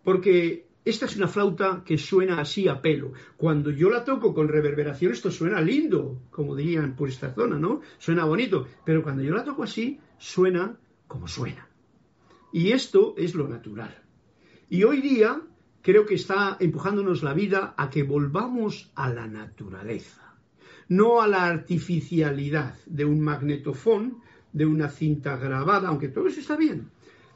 [0.05, 3.15] Porque esta es una flauta que suena así a pelo.
[3.37, 7.81] Cuando yo la toco con reverberación, esto suena lindo, como dirían por esta zona, ¿no?
[7.99, 8.69] Suena bonito.
[8.85, 10.79] Pero cuando yo la toco así, suena
[11.09, 11.69] como suena.
[12.53, 14.04] Y esto es lo natural.
[14.71, 15.41] Y hoy día
[15.83, 20.35] creo que está empujándonos la vida a que volvamos a la naturaleza,
[20.89, 24.19] no a la artificialidad de un magnetofón,
[24.53, 26.91] de una cinta grabada, aunque todo eso está bien,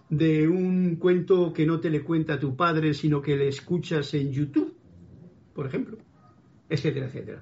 [0.09, 4.33] de un cuento que no te le cuenta tu padre, sino que le escuchas en
[4.33, 4.75] YouTube,
[5.55, 5.99] por ejemplo,
[6.71, 7.41] etcétera, etcétera.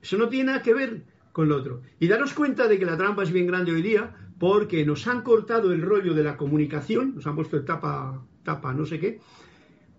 [0.00, 1.82] Eso no tiene nada que ver con lo otro.
[2.00, 5.22] Y daros cuenta de que la trampa es bien grande hoy día porque nos han
[5.22, 9.20] cortado el rollo de la comunicación, nos han puesto el tapa, tapa, no sé qué,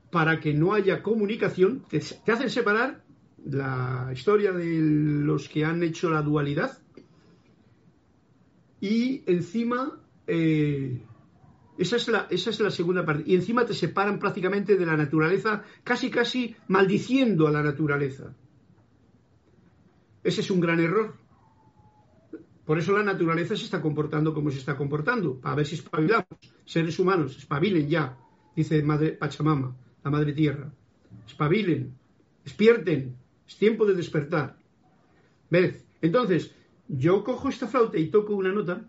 [0.09, 1.97] para que no haya comunicación, te,
[2.31, 3.03] hacen separar
[3.45, 6.79] la historia de los que han hecho la dualidad
[8.81, 11.01] y encima eh,
[11.77, 13.23] esa es, la, esa es la segunda parte.
[13.27, 18.33] Y encima te separan prácticamente de la naturaleza, casi casi maldiciendo a la naturaleza.
[20.23, 21.15] Ese es un gran error.
[22.65, 26.27] Por eso la naturaleza se está comportando como se está comportando, para ver si espabilamos.
[26.65, 28.17] Seres humanos, espabilen ya,
[28.57, 30.69] dice Madre Pachamama, la Madre Tierra.
[31.27, 31.93] Espabilen,
[32.43, 33.15] despierten,
[33.47, 34.57] es tiempo de despertar.
[35.51, 35.85] ¿Ves?
[36.01, 36.51] Entonces,
[36.87, 38.83] yo cojo esta flauta y toco una nota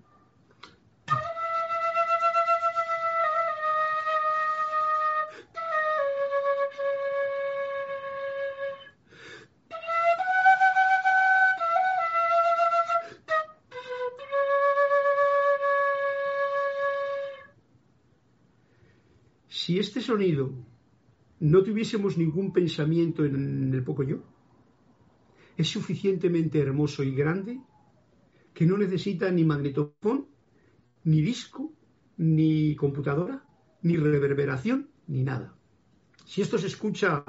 [20.09, 20.45] sonido
[21.41, 24.19] no tuviésemos ningún pensamiento en el poco yo,
[25.57, 27.61] es suficientemente hermoso y grande
[28.55, 30.27] que no necesita ni magnetofón,
[31.05, 31.73] ni disco,
[32.17, 33.45] ni computadora,
[33.83, 35.55] ni reverberación, ni nada.
[36.25, 37.25] Si esto se escucha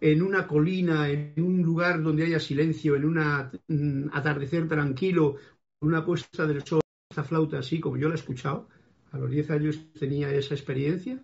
[0.00, 5.36] en una colina, en un lugar donde haya silencio, en un mm, atardecer tranquilo,
[5.80, 8.68] una puesta del sol, esta flauta así como yo la he escuchado,
[9.12, 11.22] a los 10 años tenía esa experiencia,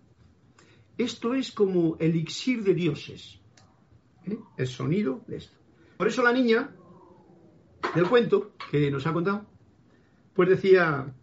[0.97, 3.39] esto es como elixir de dioses.
[4.25, 4.37] ¿eh?
[4.57, 5.57] El sonido de esto.
[5.97, 6.75] Por eso la niña
[7.95, 9.45] del cuento que nos ha contado,
[10.33, 11.13] pues decía,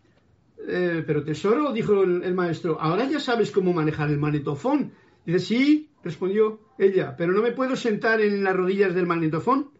[0.66, 4.92] eh, pero tesoro, dijo el, maestro, ahora ya sabes cómo manejar el magnetofón.
[5.24, 9.70] Dice, sí, respondió ella, pero no me puedo sentar en las rodillas del magnetofón.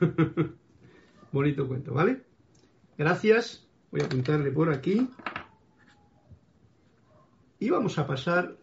[1.32, 2.22] Bonito cuento, ¿vale?
[2.96, 3.66] Gracias.
[3.90, 5.08] Voy a apuntarle por aquí.
[7.58, 8.56] Y vamos a pasar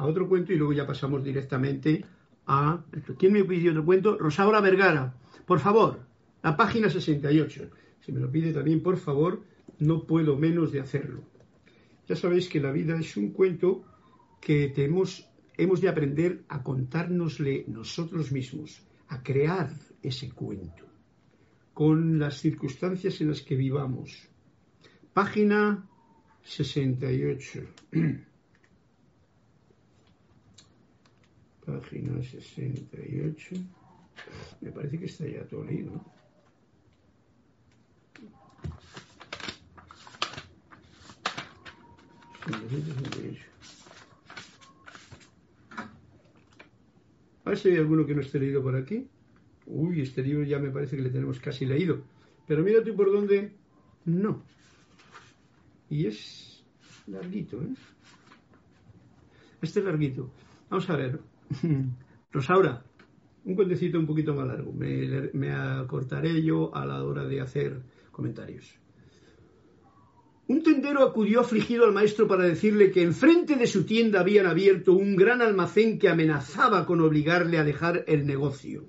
[0.00, 2.02] a otro cuento y luego ya pasamos directamente
[2.46, 2.82] a...
[3.18, 4.16] ¿Quién me pidió otro cuento?
[4.16, 5.12] Rosaura Vergara.
[5.44, 6.00] Por favor,
[6.42, 7.70] la página 68.
[8.00, 9.42] Si me lo pide también, por favor,
[9.78, 11.20] no puedo menos de hacerlo.
[12.08, 13.84] Ya sabéis que la vida es un cuento
[14.40, 15.28] que tenemos,
[15.58, 19.70] hemos de aprender a contárnosle nosotros mismos, a crear
[20.02, 20.86] ese cuento,
[21.74, 24.30] con las circunstancias en las que vivamos.
[25.12, 25.86] Página
[26.42, 27.60] 68.
[31.70, 33.56] Página 68.
[34.60, 35.92] Me parece que está ya todo leído.
[47.44, 49.08] A ver si hay alguno que no esté leído por aquí.
[49.66, 52.02] Uy, este libro ya me parece que le tenemos casi leído.
[52.46, 53.52] Pero mira tú por dónde.
[54.04, 54.42] No.
[55.88, 56.64] Y es
[57.06, 57.74] larguito, ¿eh?
[59.62, 60.30] Este es larguito.
[60.68, 61.20] Vamos a ver.
[62.32, 62.84] Rosaura,
[63.44, 64.72] un cuentecito un poquito más largo.
[64.72, 68.78] Me, me acortaré yo a la hora de hacer comentarios.
[70.46, 74.94] Un tendero acudió afligido al maestro para decirle que enfrente de su tienda habían abierto
[74.94, 78.88] un gran almacén que amenazaba con obligarle a dejar el negocio.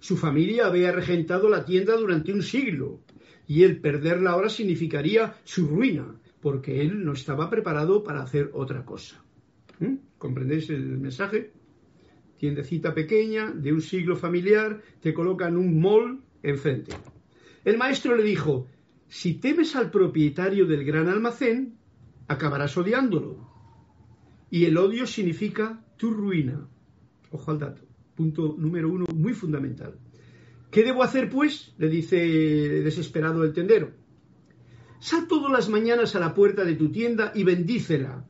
[0.00, 3.00] Su familia había regentado la tienda durante un siglo
[3.46, 8.84] y el perderla ahora significaría su ruina, porque él no estaba preparado para hacer otra
[8.84, 9.24] cosa.
[9.80, 9.94] ¿Mm?
[10.18, 11.52] ¿Comprendéis el mensaje?
[12.38, 16.92] Tiendecita pequeña, de un siglo familiar, te colocan un mall enfrente.
[17.64, 18.68] El maestro le dijo,
[19.08, 21.78] si temes al propietario del gran almacén,
[22.28, 23.48] acabarás odiándolo.
[24.50, 26.68] Y el odio significa tu ruina.
[27.30, 27.82] Ojo al dato.
[28.14, 29.98] Punto número uno, muy fundamental.
[30.70, 31.74] ¿Qué debo hacer, pues?
[31.78, 33.92] le dice desesperado el tendero.
[35.00, 38.26] Sal todas las mañanas a la puerta de tu tienda y bendícela,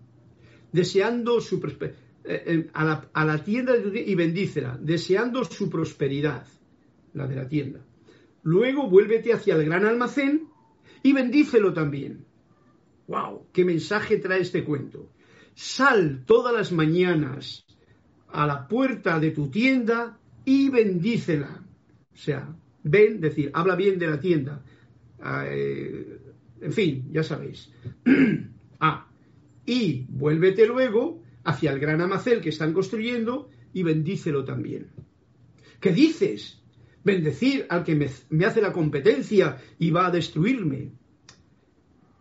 [0.72, 1.92] deseando su eh,
[2.24, 6.46] eh, a, la, tienda y bendícela, deseando su prosperidad,
[7.14, 7.80] la de la tienda.
[8.42, 10.48] Luego vuélvete hacia el gran almacén
[11.02, 12.24] y bendícelo también.
[13.06, 13.46] ¡Wow!
[13.52, 15.10] ¿Qué mensaje trae este cuento?
[15.54, 17.66] Sal todas las mañanas
[18.28, 21.64] a la puerta de tu tienda y bendícela.
[22.12, 24.62] O sea, ven, decir, habla bien de la tienda.
[25.20, 26.20] Ah, eh,
[26.60, 27.72] en fin, ya sabéis.
[28.80, 29.07] ah,
[29.68, 34.88] y vuélvete luego hacia el gran almacén que están construyendo y bendícelo también.
[35.80, 36.58] ¿Qué dices?
[37.08, 40.92] bendecir al que me, hace la competencia y va a destruirme.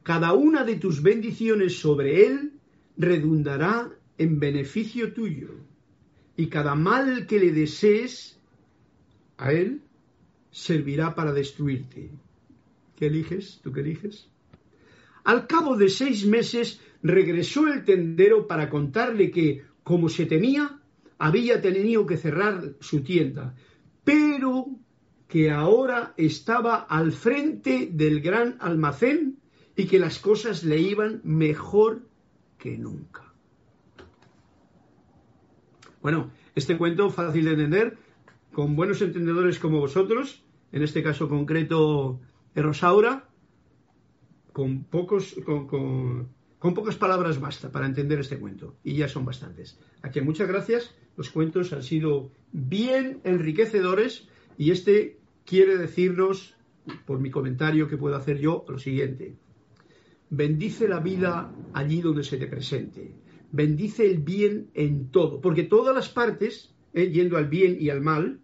[0.04, 2.54] Cada una de tus bendiciones sobre él
[2.96, 5.50] redundará en beneficio tuyo,
[6.38, 8.40] y cada mal que le desees
[9.38, 9.82] a él
[10.52, 12.10] servirá para destruirte.
[12.96, 13.60] ¿Qué eliges?
[13.62, 14.30] ¿Tú qué eliges?
[15.28, 20.80] Al cabo de seis meses regresó el tendero para contarle que, como se temía,
[21.18, 23.54] había tenido que cerrar su tienda,
[24.06, 24.68] pero
[25.28, 29.40] que ahora estaba al frente del gran almacén
[29.76, 32.08] y que las cosas le iban mejor
[32.58, 33.34] que nunca.
[36.02, 37.98] Bueno, este cuento fácil de entender,
[38.54, 42.22] con buenos entendedores como vosotros, en este caso concreto
[42.56, 43.27] Rosaura,
[44.58, 45.68] con pocos, con,
[46.58, 49.78] con pocas palabras basta para entender este cuento, y ya son bastantes.
[50.02, 54.28] Aquí muchas gracias, los cuentos han sido bien enriquecedores
[54.58, 56.56] y este quiere decirnos,
[57.06, 59.36] por mi comentario que puedo hacer yo, lo siguiente.
[60.32, 63.14] Bendice la vida allí donde se te presente.
[63.52, 68.02] Bendice el bien en todo, porque todas las partes, eh, yendo al bien y al
[68.02, 68.40] mal,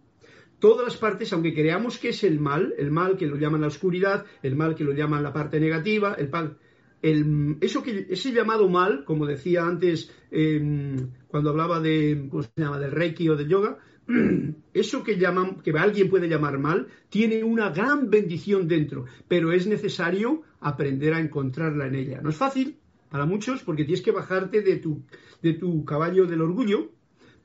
[0.64, 3.66] todas las partes, aunque creamos que es el mal, el mal que lo llaman la
[3.66, 6.56] oscuridad, el mal que lo llaman la parte negativa, el, pan,
[7.02, 12.78] eso que, ese llamado mal, como decía antes em, cuando hablaba de, ¿cómo se llama?,
[12.78, 13.76] del Reiki o del yoga,
[14.72, 19.66] eso que, llaman, que alguien puede llamar mal, tiene una gran bendición dentro, pero es
[19.66, 22.22] necesario aprender a encontrarla en ella.
[22.22, 22.78] No es fácil
[23.10, 25.02] para muchos porque tienes que bajarte de tu,
[25.42, 26.88] de tu caballo del orgullo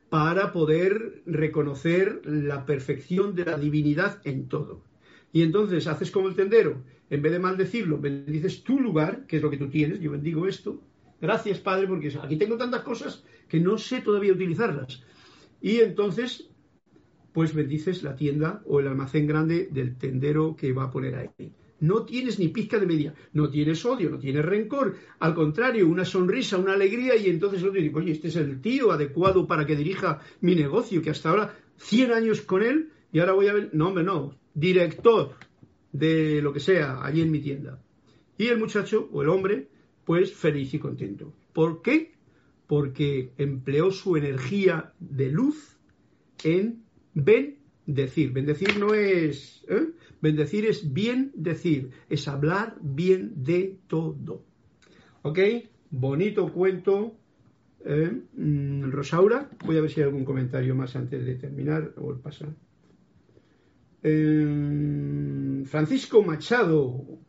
[0.09, 4.83] para poder reconocer la perfección de la divinidad en todo.
[5.31, 9.43] Y entonces haces como el tendero, en vez de maldecirlo, bendices tu lugar, que es
[9.43, 10.81] lo que tú tienes, yo bendigo esto.
[11.21, 15.03] Gracias, Padre, porque aquí tengo tantas cosas que no sé todavía utilizarlas.
[15.61, 16.49] Y entonces,
[17.33, 21.51] pues bendices la tienda o el almacén grande del tendero que va a poner ahí.
[21.81, 26.05] No tienes ni pizca de media, no tienes odio, no tienes rencor, al contrario, una
[26.05, 29.75] sonrisa, una alegría y entonces otro dice, oye, este es el tío adecuado para que
[29.75, 33.69] dirija mi negocio, que hasta ahora 100 años con él y ahora voy a ver,
[33.73, 35.35] no hombre, no, director
[35.91, 37.81] de lo que sea allí en mi tienda.
[38.37, 39.67] Y el muchacho o el hombre,
[40.05, 41.33] pues feliz y contento.
[41.53, 42.13] ¿Por qué?
[42.67, 45.77] Porque empleó su energía de luz
[46.43, 48.31] en bendecir.
[48.31, 49.65] Bendecir no es...
[49.67, 49.89] ¿eh?
[50.21, 54.43] Bendecir es bien decir, es hablar bien de todo.
[55.21, 55.39] ¿Ok?
[55.89, 57.15] Bonito cuento.
[57.85, 58.11] ¿eh?
[58.33, 62.49] Mm, Rosaura, voy a ver si hay algún comentario más antes de terminar o pasar.
[64.03, 67.19] Eh, Francisco Machado,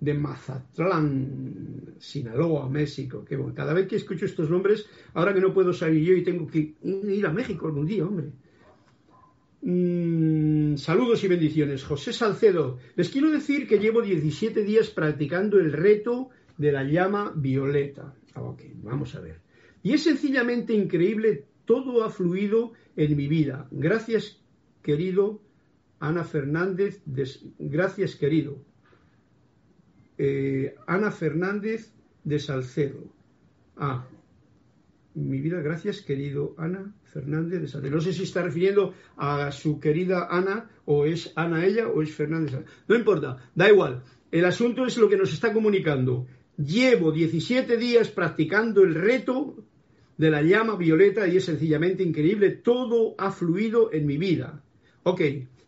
[0.00, 3.24] de Mazatlán, Sinaloa, México.
[3.24, 3.54] Qué bueno.
[3.54, 6.74] Cada vez que escucho estos nombres, ahora que no puedo salir yo y tengo que
[6.82, 8.32] ir a México algún día, hombre.
[9.62, 11.84] Mm, saludos y bendiciones.
[11.84, 17.32] José Salcedo, les quiero decir que llevo 17 días practicando el reto de la llama
[17.36, 18.14] violeta.
[18.34, 19.40] Ah, ok, vamos a ver.
[19.82, 23.68] Y es sencillamente increíble, todo ha fluido en mi vida.
[23.70, 24.40] Gracias,
[24.82, 25.40] querido
[25.98, 27.02] Ana Fernández.
[27.58, 28.64] Gracias, querido.
[30.16, 31.92] Eh, Ana Fernández
[32.24, 33.04] de Salcedo.
[33.76, 34.06] Ah,
[35.28, 37.96] mi vida, gracias, querido Ana Fernández de Salcedo.
[37.96, 42.14] No sé si está refiriendo a su querida Ana, o es Ana ella, o es
[42.14, 42.64] Fernández.
[42.88, 44.02] No importa, da igual.
[44.30, 46.26] El asunto es lo que nos está comunicando.
[46.56, 49.56] Llevo 17 días practicando el reto
[50.16, 52.50] de la llama violeta y es sencillamente increíble.
[52.50, 54.62] Todo ha fluido en mi vida.
[55.02, 55.22] Ok,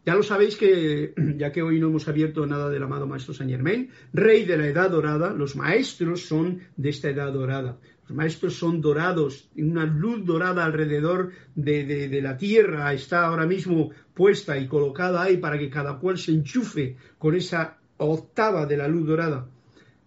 [0.05, 3.51] ya lo sabéis que, ya que hoy no hemos abierto nada del amado Maestro Saint
[3.51, 7.79] Germain, rey de la edad dorada, los maestros son de esta edad dorada.
[8.13, 14.59] Maestros son dorados, una luz dorada alrededor de, de, la tierra está ahora mismo puesta
[14.59, 19.07] y colocada ahí para que cada cual se enchufe con esa octava de la luz
[19.07, 19.49] dorada.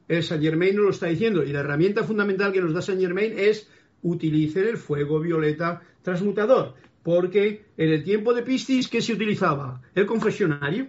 [0.07, 3.01] El Saint Germain nos lo está diciendo y la herramienta fundamental que nos da Saint
[3.01, 3.69] Germain es
[4.03, 6.75] utilicen el fuego violeta transmutador.
[7.03, 9.81] Porque en el tiempo de Piscis, ¿qué se utilizaba?
[9.93, 10.87] El confesionario.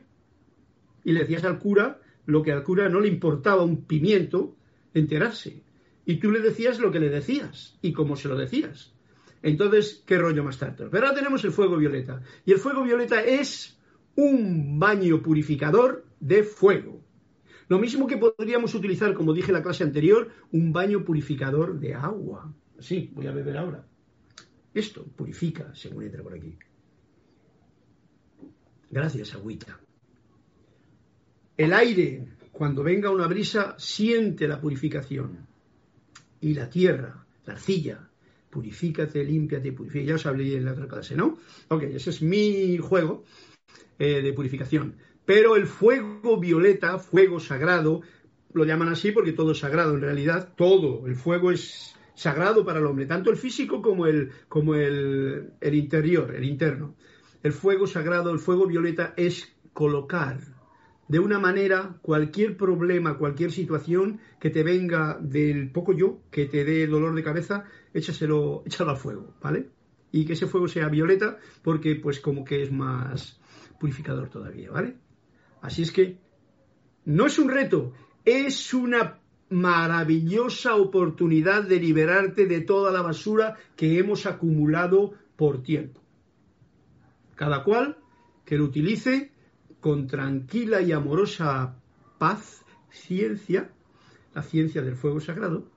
[1.05, 4.55] Y le decías al cura lo que al cura no le importaba un pimiento
[4.95, 5.62] enterarse.
[6.07, 8.94] Y tú le decías lo que le decías y cómo se lo decías.
[9.42, 10.88] Entonces, ¿qué rollo más tarde?
[10.90, 12.22] Pero ahora tenemos el fuego violeta.
[12.44, 13.76] Y el fuego violeta es
[14.14, 17.02] un baño purificador de fuego.
[17.68, 21.94] Lo mismo que podríamos utilizar, como dije en la clase anterior, un baño purificador de
[21.94, 22.54] agua.
[22.78, 23.84] Sí, voy a beber ahora.
[24.72, 26.57] Esto purifica según entra por aquí.
[28.90, 29.80] Gracias, agüita.
[31.57, 35.55] El aire, cuando venga una brisa, siente la purificación.
[36.47, 38.09] Y la tierra, la arcilla,
[38.51, 40.05] purifícate, límpiate, purifica.
[40.05, 41.38] Ya os hablé en la otra clase, ¿no?
[41.66, 43.24] Ok, ese es mi juego
[43.99, 44.94] eh, de purificación.
[45.24, 48.03] Pero el fuego violeta, fuego sagrado,
[48.53, 52.78] lo llaman así porque todo es sagrado en realidad, todo, el fuego es sagrado para
[52.78, 56.94] el hombre, tanto el físico como el, como el, el interior, el interno.
[57.42, 60.38] El fuego sagrado, el fuego violeta es colocar
[61.09, 66.64] de una manera cualquier problema, cualquier situación que te venga del poco yo, que te
[66.64, 69.68] dé dolor de cabeza, échaselo, échalo al fuego, ¿vale?
[70.12, 73.40] Y que ese fuego sea violeta, porque pues como que es más
[73.78, 74.96] purificador todavía, ¿vale?
[75.61, 76.18] Así es que
[77.04, 77.92] no es un reto,
[78.24, 86.00] es una maravillosa oportunidad de liberarte de toda la basura que hemos acumulado por tiempo.
[87.36, 87.98] Cada cual
[88.44, 89.30] que lo utilice
[89.87, 91.76] con tranquila y amorosa
[92.18, 93.70] paz, ciencia,
[94.34, 95.70] la ciencia del fuego sagrado,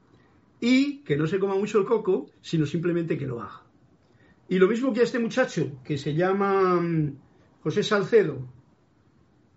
[0.59, 3.61] y que no se coma mucho el coco, sino simplemente que lo haga.
[4.47, 7.19] Y lo mismo que a este muchacho, que se llama mm,
[7.61, 8.49] José Salcedo,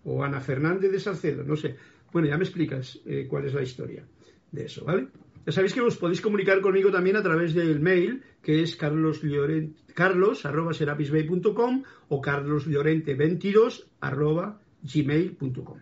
[0.03, 1.75] o Ana Fernández de Salcedo, no sé,
[2.11, 4.05] bueno, ya me explicas eh, cuál es la historia
[4.51, 5.07] de eso, ¿vale?
[5.45, 9.81] Ya sabéis que os podéis comunicar conmigo también a través del mail, que es carlos.llorente,
[9.93, 13.85] carlos o carloslorente22
[14.83, 15.79] gmail.com.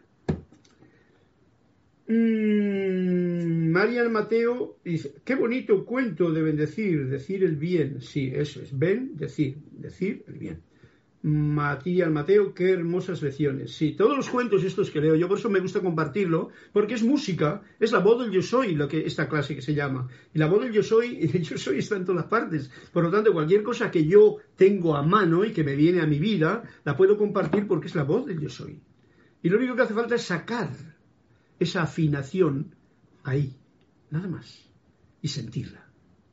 [2.08, 8.02] Mm, Marian Mateo dice, qué bonito cuento de bendecir, decir el bien.
[8.02, 10.62] Sí, eso es, ven, decir, decir el bien.
[11.24, 13.76] Matías Mateo, qué hermosas lecciones.
[13.76, 17.04] Sí, todos los cuentos estos que leo, yo por eso me gusta compartirlo, porque es
[17.04, 20.08] música, es la voz del yo soy, lo que esta clase que se llama.
[20.34, 22.72] Y la voz del yo soy, el yo soy está en todas partes.
[22.92, 26.08] Por lo tanto, cualquier cosa que yo tengo a mano y que me viene a
[26.08, 28.82] mi vida, la puedo compartir porque es la voz del yo soy.
[29.44, 30.70] Y lo único que hace falta es sacar
[31.60, 32.76] esa afinación
[33.24, 33.56] ahí,
[34.10, 34.68] nada más.
[35.22, 35.88] Y sentirla.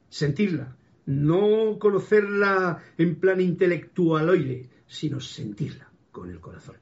[0.09, 0.77] Sentirla.
[1.05, 6.77] No conocerla en plan intelectualoide sino sentirla con el corazón.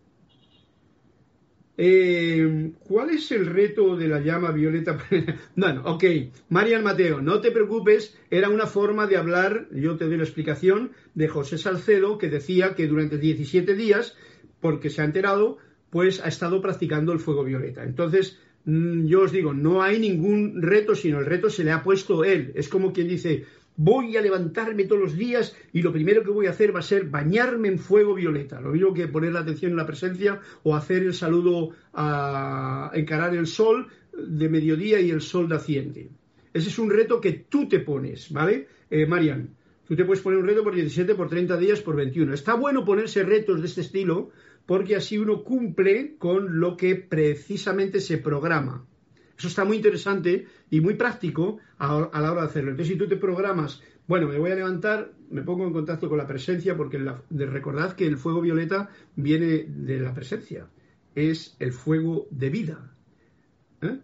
[1.78, 4.98] Eh, ¿Cuál es el reto de la llama violeta?
[5.56, 6.04] bueno, ok,
[6.48, 10.92] Marian Mateo, no te preocupes, era una forma de hablar, yo te doy la explicación,
[11.14, 14.16] de José Salcedo, que decía que durante 17 días,
[14.60, 15.58] porque se ha enterado,
[15.90, 17.84] pues ha estado practicando el fuego violeta.
[17.84, 21.82] Entonces, Mm, Yo os digo, no hay ningún reto, sino el reto se le ha
[21.82, 22.52] puesto él.
[22.56, 23.46] Es como quien dice,
[23.76, 26.82] voy a levantarme todos los días y lo primero que voy a hacer va a
[26.82, 28.60] ser bañarme en fuego violeta.
[28.60, 33.34] Lo mismo que poner la atención en la presencia o hacer el saludo a encarar
[33.34, 36.08] el sol de mediodía y el sol naciente.
[36.52, 38.68] Ese es un reto que tú te pones, ¿vale?
[38.90, 39.50] Eh, Marian,
[39.86, 42.32] tú te puedes poner un reto por 17, por 30 días, por 21.
[42.32, 44.30] Está bueno ponerse retos de este estilo
[44.64, 48.84] porque así uno cumple con lo que precisamente se programa.
[49.38, 52.70] Eso está muy interesante y muy práctico a, a la hora de hacerlo.
[52.70, 56.18] Entonces, si tú te programas, bueno, me voy a levantar, me pongo en contacto con
[56.18, 60.68] la presencia, porque de, recordad que el fuego violeta viene de la presencia,
[61.14, 62.94] es el fuego de vida.
[63.82, 63.98] ¿eh?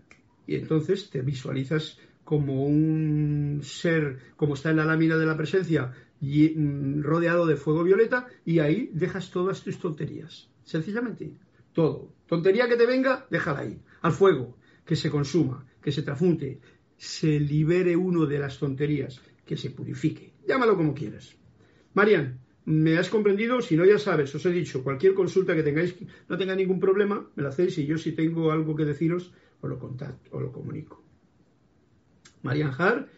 [0.47, 5.93] Y entonces te visualizas como un ser, como está en la lámina de la presencia,
[6.21, 10.49] y, mm, rodeado de fuego violeta, y ahí dejas todas tus tonterías.
[10.65, 11.33] Sencillamente,
[11.73, 12.13] todo.
[12.27, 16.61] Tontería que te venga, déjala ahí, al fuego que se consuma, que se transmute,
[16.97, 20.33] se libere uno de las tonterías, que se purifique.
[20.47, 21.35] Llámalo como quieras.
[21.95, 23.61] Marian, ¿me has comprendido?
[23.61, 25.95] Si no, ya sabes, os he dicho, cualquier consulta que tengáis,
[26.29, 29.71] no tenga ningún problema, me la hacéis y yo si tengo algo que deciros, os
[29.71, 31.03] lo contacto, os lo comunico.
[32.43, 33.09] Marian Har,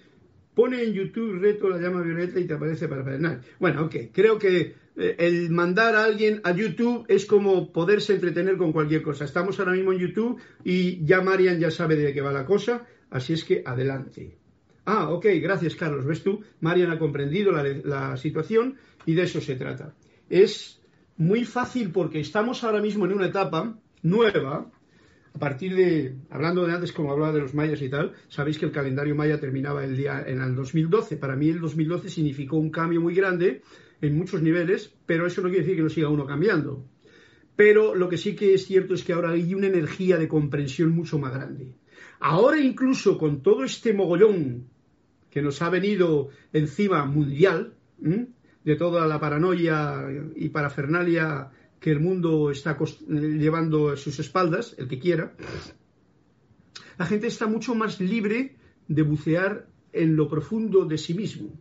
[0.55, 3.41] pone en YouTube reto la llama violeta y te aparece para perdonar.
[3.59, 8.73] Bueno, ok, creo que el mandar a alguien a YouTube es como poderse entretener con
[8.73, 9.25] cualquier cosa.
[9.25, 12.87] Estamos ahora mismo en YouTube y ya Marian ya sabe de qué va la cosa,
[13.11, 14.37] así es que adelante.
[14.85, 16.05] Ah, ok, gracias Carlos.
[16.05, 16.43] ¿Ves tú?
[16.61, 18.77] Marian ha comprendido la, la situación
[19.07, 19.95] y de eso se trata.
[20.29, 20.81] Es
[21.17, 24.71] muy fácil porque estamos ahora mismo en una etapa nueva,
[25.35, 28.67] a partir de, hablando de antes como hablaba de los mayas y tal, sabéis que
[28.67, 31.17] el calendario maya terminaba el día en el 2012.
[31.17, 33.63] Para mí el 2012 significó un cambio muy grande
[34.07, 36.87] en muchos niveles, pero eso no quiere decir que no siga uno cambiando.
[37.57, 40.91] Pero lo que sí que es cierto es que ahora hay una energía de comprensión
[40.91, 41.75] mucho más grande.
[42.21, 44.69] Ahora incluso con todo este mogollón
[45.31, 51.51] que nos ha venido encima mundial, de toda la paranoia y parafernalia
[51.81, 52.79] que el mundo está
[53.09, 55.35] llevando a sus espaldas, el que quiera,
[56.99, 58.57] la gente está mucho más libre
[58.89, 61.61] de bucear en lo profundo de sí mismo.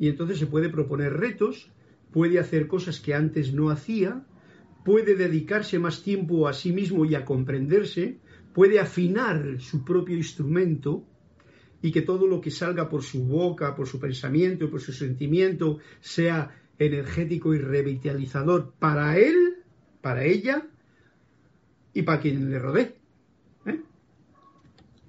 [0.00, 1.70] Y entonces se puede proponer retos,
[2.10, 4.24] puede hacer cosas que antes no hacía,
[4.82, 8.18] puede dedicarse más tiempo a sí mismo y a comprenderse,
[8.54, 11.04] puede afinar su propio instrumento
[11.82, 15.80] y que todo lo que salga por su boca, por su pensamiento, por su sentimiento,
[16.00, 19.58] sea energético y revitalizador para él,
[20.00, 20.66] para ella
[21.92, 22.96] y para quien le rodee.
[23.66, 23.82] ¿eh?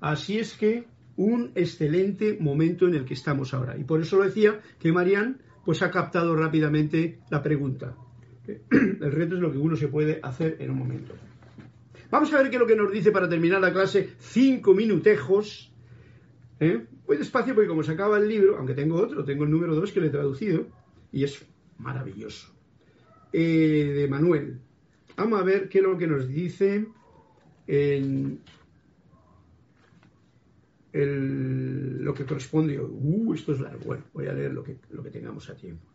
[0.02, 0.91] Así es que
[1.22, 3.78] un excelente momento en el que estamos ahora.
[3.78, 7.96] Y por eso lo decía que Marian pues ha captado rápidamente la pregunta.
[8.72, 11.14] El reto es lo que uno se puede hacer en un momento.
[12.10, 14.10] Vamos a ver qué es lo que nos dice para terminar la clase.
[14.18, 15.72] Cinco minutejos.
[16.60, 16.86] ¿eh?
[17.06, 19.92] Voy despacio porque como se acaba el libro, aunque tengo otro, tengo el número dos
[19.92, 20.66] que le he traducido,
[21.12, 21.46] y es
[21.78, 22.52] maravilloso.
[23.32, 24.60] Eh, de Manuel.
[25.16, 26.88] Vamos a ver qué es lo que nos dice
[27.68, 28.40] en
[30.94, 32.80] lo que corresponde.
[32.80, 33.86] Uh, esto es largo.
[33.86, 35.86] Bueno, voy a leer lo que, lo que tengamos a tiempo.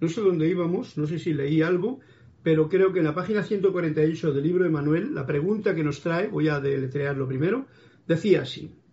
[0.00, 2.00] No sé dónde íbamos, no sé si leí algo,
[2.42, 6.02] pero creo que en la página 148 del libro de Manuel, la pregunta que nos
[6.02, 7.66] trae, voy a deletrearlo primero,
[8.06, 8.83] decía así.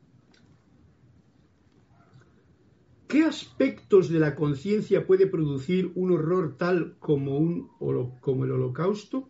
[3.12, 9.28] ¿Qué aspectos de la conciencia puede producir un horror tal como, el holocausto?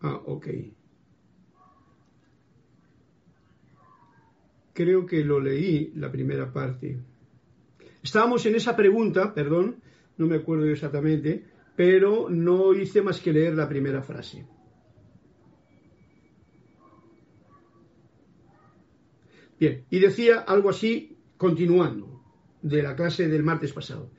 [0.00, 0.48] Ah, ok.
[4.72, 6.98] Creo que lo leí la primera parte.
[8.02, 9.76] Estábamos en esa pregunta, perdón,
[10.16, 11.44] no me acuerdo exactamente,
[11.76, 14.44] pero no hice más que leer la primera frase.
[19.60, 22.15] Bien, y decía algo así, continuando,
[22.68, 24.10] de la clase del martes pasado.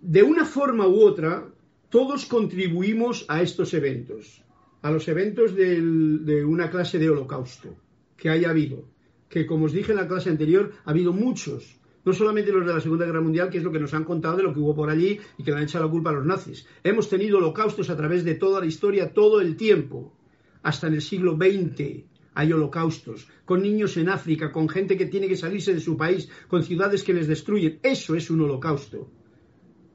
[0.00, 1.48] De una forma u otra,
[1.88, 4.44] todos contribuimos a estos eventos,
[4.82, 7.76] a los eventos del, de una clase de holocausto
[8.16, 8.84] que haya habido,
[9.28, 12.74] que como os dije en la clase anterior, ha habido muchos, no solamente los de
[12.74, 14.74] la Segunda Guerra Mundial, que es lo que nos han contado de lo que hubo
[14.74, 16.66] por allí y que le han echado la culpa a los nazis.
[16.84, 20.14] Hemos tenido holocaustos a través de toda la historia, todo el tiempo,
[20.62, 25.26] hasta en el siglo XX hay holocaustos, con niños en África, con gente que tiene
[25.26, 27.80] que salirse de su país, con ciudades que les destruyen.
[27.82, 29.10] Eso es un holocausto.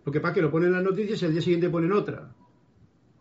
[0.04, 2.34] Lo que pasa que lo ponen en las noticias y al día siguiente ponen otra.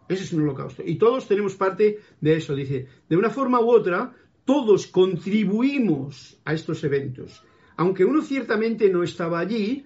[0.08, 0.82] Ese es un holocausto.
[0.86, 2.54] Y todos tenemos parte de eso.
[2.54, 4.10] Dice, de una forma u otra,
[4.46, 7.44] todos contribuimos a estos eventos.
[7.76, 9.84] Aunque uno ciertamente no estaba allí,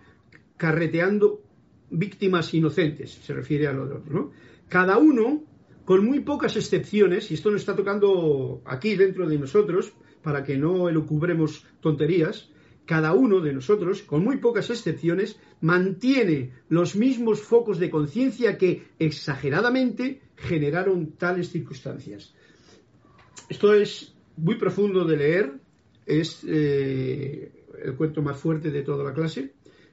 [0.57, 1.43] carreteando
[1.91, 4.31] víctimas inocentes, se refiere a lo de otro, ¿no?
[4.69, 5.43] Cada uno,
[5.85, 10.57] con muy pocas excepciones, y esto nos está tocando aquí dentro de nosotros, para que
[10.57, 12.49] no elucubremos tonterías,
[12.87, 18.85] cada uno de nosotros, con muy pocas excepciones, mantiene los mismos focos de conciencia que
[18.99, 22.35] exageradamente generaron tales circunstancias.
[23.49, 25.53] Esto es muy profundo de leer,
[26.07, 29.53] es eh, el cuento más fuerte de toda la clase,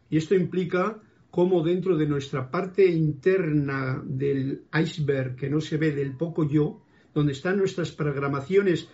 [0.10, 1.02] y esto implica
[1.32, 6.82] cómo dentro de nuestra parte interna del iceberg que no se ve del poco yo,
[7.14, 8.90] donde están nuestras programaciones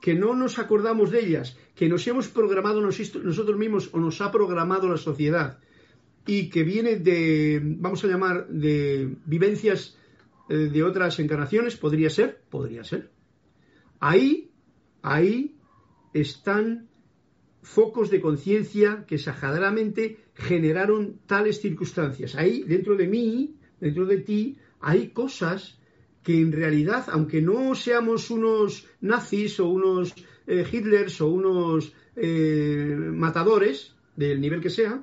[0.00, 4.32] que no nos acordamos de ellas, que nos hemos programado nosotros mismos o nos ha
[4.32, 5.58] programado la sociedad
[6.26, 9.96] y que viene de, vamos a llamar, de vivencias
[10.48, 13.10] eh, de otras encarnaciones, podría ser, podría ser.
[13.98, 14.50] Ahí,
[15.02, 15.56] ahí
[16.12, 16.88] están
[17.62, 22.36] focos de conciencia que exageradamente generaron tales circunstancias.
[22.36, 25.78] Ahí, dentro de mí, dentro de ti, hay cosas
[26.22, 30.14] que en realidad, aunque no seamos unos nazis o unos
[30.46, 35.02] eh, Hitlers o unos eh, matadores, del nivel que sea,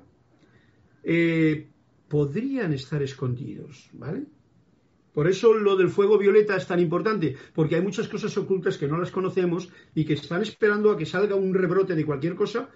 [1.03, 1.67] eh,
[2.07, 4.25] podrían estar escondidos, ¿vale?
[5.13, 8.88] Por eso lo del fuego violeta es tan importante, porque hay muchas cosas ocultas que
[8.88, 12.69] no las conocemos y que están esperando a que salga un rebrote de cualquier cosa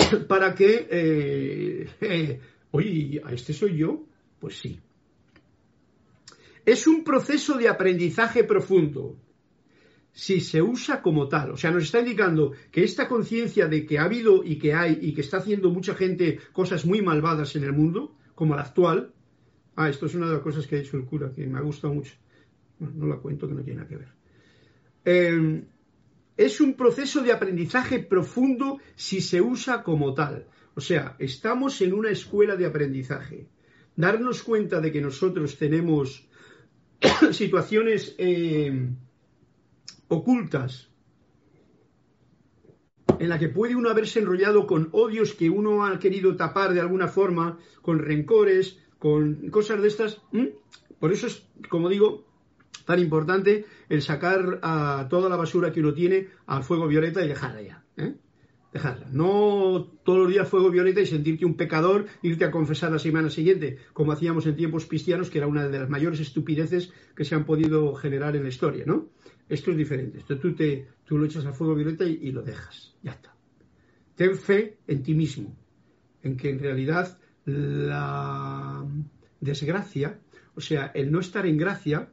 [0.28, 2.40] para que, eh, eh,
[2.70, 4.04] oye, ¿a este soy yo?
[4.38, 4.78] Pues sí.
[6.64, 9.16] Es un proceso de aprendizaje profundo,
[10.12, 11.52] si se usa como tal.
[11.52, 14.98] O sea, nos está indicando que esta conciencia de que ha habido y que hay
[15.00, 19.12] y que está haciendo mucha gente cosas muy malvadas en el mundo, como la actual,
[19.80, 21.62] Ah, esto es una de las cosas que ha dicho el cura, que me ha
[21.62, 22.12] gustado mucho.
[22.80, 24.08] no la cuento, que no tiene nada que ver.
[25.04, 25.62] Eh,
[26.38, 30.46] es un proceso de aprendizaje profundo si se usa como tal.
[30.74, 33.48] O sea, estamos en una escuela de aprendizaje.
[33.96, 36.28] Darnos cuenta de que nosotros tenemos
[37.32, 38.88] situaciones eh,
[40.06, 40.88] ocultas
[43.18, 46.80] en la que puede uno haberse enrollado con odios que uno ha querido tapar de
[46.80, 50.20] alguna forma, con rencores, con cosas de estas.
[51.00, 52.27] Por eso es, como digo,
[52.88, 57.28] tan importante el sacar a toda la basura que uno tiene al fuego violeta y
[57.28, 57.84] dejarla ya.
[57.98, 58.14] ¿eh?
[58.72, 59.08] Dejarla.
[59.12, 63.28] No todos los días fuego violeta y sentirte un pecador, irte a confesar la semana
[63.28, 67.34] siguiente, como hacíamos en tiempos cristianos, que era una de las mayores estupideces que se
[67.34, 69.10] han podido generar en la historia, ¿no?
[69.50, 70.20] Esto es diferente.
[70.20, 72.96] Esto tú, te, tú lo echas al fuego violeta y, y lo dejas.
[73.02, 73.34] Ya está.
[74.14, 75.54] Ten fe en ti mismo,
[76.22, 78.82] en que en realidad la
[79.40, 80.18] desgracia,
[80.54, 82.08] o sea, el no estar en gracia,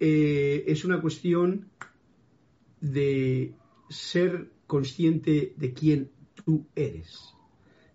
[0.00, 1.68] eh, es una cuestión
[2.80, 3.54] de
[3.88, 6.10] ser consciente de quién
[6.44, 7.34] tú eres.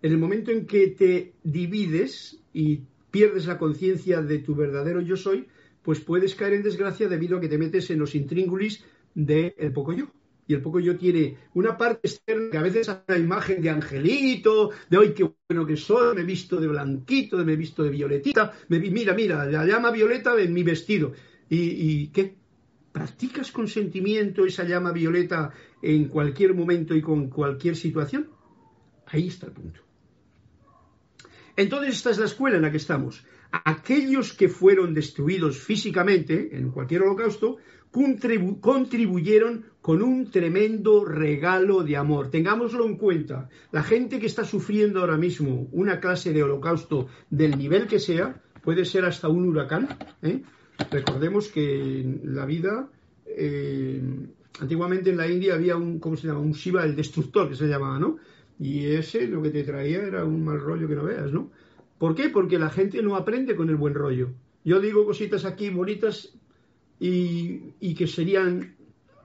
[0.02, 5.16] En el momento en que te divides y pierdes la conciencia de tu verdadero yo
[5.16, 5.46] soy,
[5.82, 8.84] pues puedes caer en desgracia debido a que te metes en los intríngulis
[9.14, 10.08] del poco yo
[10.46, 13.70] y el poco yo tiene una parte externa que a veces hace la imagen de
[13.70, 17.82] angelito, de hoy qué bueno que soy, me he visto de blanquito, me he visto
[17.82, 21.12] de violetita, me, mira, mira, la llama violeta en mi vestido.
[21.52, 22.34] ¿Y, ¿Y qué?
[22.92, 25.50] ¿Practicas con sentimiento esa llama violeta
[25.82, 28.30] en cualquier momento y con cualquier situación?
[29.06, 29.80] Ahí está el punto.
[31.54, 33.26] Entonces esta es la escuela en la que estamos.
[33.50, 37.58] Aquellos que fueron destruidos físicamente en cualquier holocausto
[37.90, 42.30] contribuyeron con un tremendo regalo de amor.
[42.30, 43.50] Tengámoslo en cuenta.
[43.72, 48.40] La gente que está sufriendo ahora mismo una clase de holocausto del nivel que sea,
[48.62, 49.98] puede ser hasta un huracán.
[50.22, 50.42] ¿eh?
[50.90, 52.88] Recordemos que en la vida,
[53.26, 54.02] eh,
[54.60, 56.40] antiguamente en la India había un, ¿cómo se llama?
[56.40, 58.18] Un Shiva, el destructor, que se llamaba, ¿no?
[58.58, 61.50] Y ese lo que te traía era un mal rollo que no veas, ¿no?
[61.98, 62.28] ¿Por qué?
[62.28, 64.30] Porque la gente no aprende con el buen rollo.
[64.64, 66.34] Yo digo cositas aquí bonitas
[66.98, 68.76] y, que serían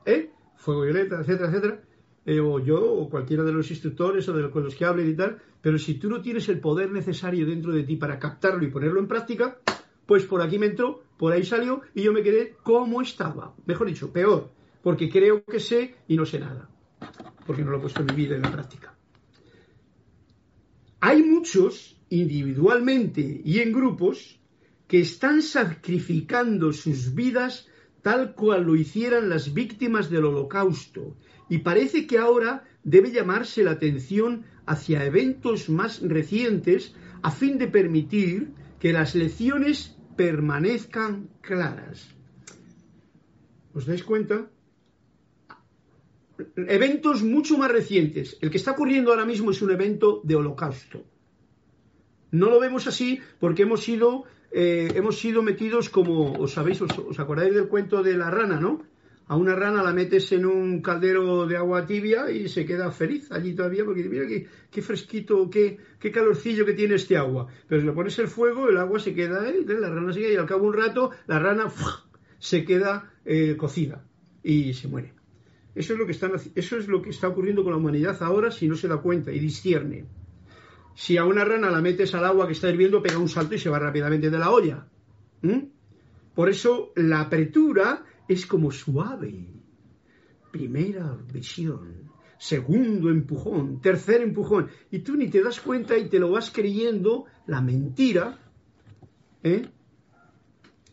[0.06, 0.32] ¿eh?
[0.56, 1.82] fuego violeta, etcétera, etcétera,
[2.26, 5.10] eh, o yo o cualquiera de los instructores o de los, con los que hablen
[5.10, 8.64] y tal, pero si tú no tienes el poder necesario dentro de ti para captarlo
[8.66, 9.60] y ponerlo en práctica,
[10.08, 13.88] pues por aquí me entró, por ahí salió y yo me quedé como estaba, mejor
[13.88, 14.50] dicho, peor,
[14.82, 16.70] porque creo que sé y no sé nada,
[17.46, 18.96] porque no lo he puesto en mi vida en la práctica.
[21.00, 24.40] Hay muchos, individualmente y en grupos,
[24.88, 27.68] que están sacrificando sus vidas
[28.02, 31.18] tal cual lo hicieran las víctimas del holocausto.
[31.50, 37.68] Y parece que ahora debe llamarse la atención hacia eventos más recientes a fin de
[37.68, 42.10] permitir que las lecciones permanezcan claras.
[43.74, 44.50] ¿Os dais cuenta?
[46.56, 48.38] Eventos mucho más recientes.
[48.42, 51.06] El que está ocurriendo ahora mismo es un evento de holocausto.
[52.32, 56.92] No lo vemos así porque hemos sido, eh, hemos sido metidos como, os sabéis, os,
[56.98, 58.84] os acordáis del cuento de la rana, ¿no?
[59.30, 63.30] A una rana la metes en un caldero de agua tibia y se queda feliz
[63.32, 64.26] allí todavía porque mira
[64.72, 67.48] qué, fresquito, qué, qué, calorcillo que tiene este agua.
[67.68, 70.32] Pero si le pones el fuego, el agua se queda ahí, la rana se queda
[70.32, 71.68] y al cabo de un rato la rana
[72.40, 74.02] se queda eh, cocida
[74.44, 75.14] y se muere.
[75.76, 78.50] Eso es, lo que están, eso es lo que está ocurriendo con la humanidad ahora
[78.50, 80.06] si no se da cuenta y discierne.
[80.96, 83.60] Si a una rana la metes al agua que está hirviendo, pega un salto y
[83.60, 84.88] se va rápidamente de la olla.
[86.34, 89.48] Por eso la apertura es como suave.
[90.52, 94.70] Primera visión, segundo empujón, tercer empujón.
[94.92, 98.40] Y tú ni te das cuenta y te lo vas creyendo la mentira.
[99.44, 99.68] ¿eh?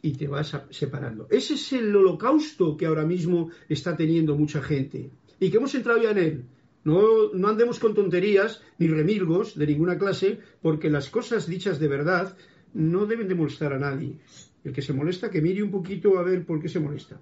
[0.03, 1.26] Y te vas separando.
[1.30, 5.11] Ese es el holocausto que ahora mismo está teniendo mucha gente.
[5.41, 6.45] Y que hemos entrado ya en él.
[6.85, 11.89] No, no andemos con tonterías ni remilgos de ninguna clase, porque las cosas dichas de
[11.89, 12.37] verdad
[12.74, 14.18] no deben de molestar a nadie.
[14.64, 17.20] El que se molesta, que mire un poquito a ver por qué se molesta.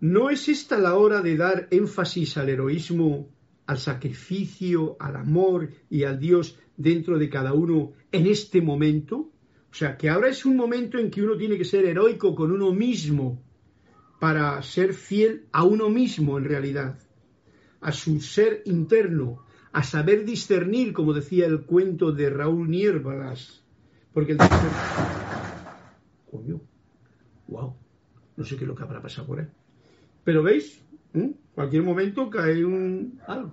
[0.00, 3.28] ¿No es esta la hora de dar énfasis al heroísmo,
[3.66, 9.30] al sacrificio, al amor y al Dios dentro de cada uno en este momento?
[9.70, 12.50] O sea, que ahora es un momento en que uno tiene que ser heroico con
[12.50, 13.44] uno mismo
[14.18, 16.98] para ser fiel a uno mismo en realidad,
[17.80, 23.62] a su ser interno, a saber discernir, como decía el cuento de Raúl Niérvalas,
[24.12, 24.38] porque el
[26.30, 26.60] Coño,
[27.48, 27.74] wow,
[28.36, 29.48] no sé qué es lo que habrá pasado por él.
[30.24, 31.30] Pero veis, ¿Mm?
[31.54, 33.52] cualquier momento cae un algo.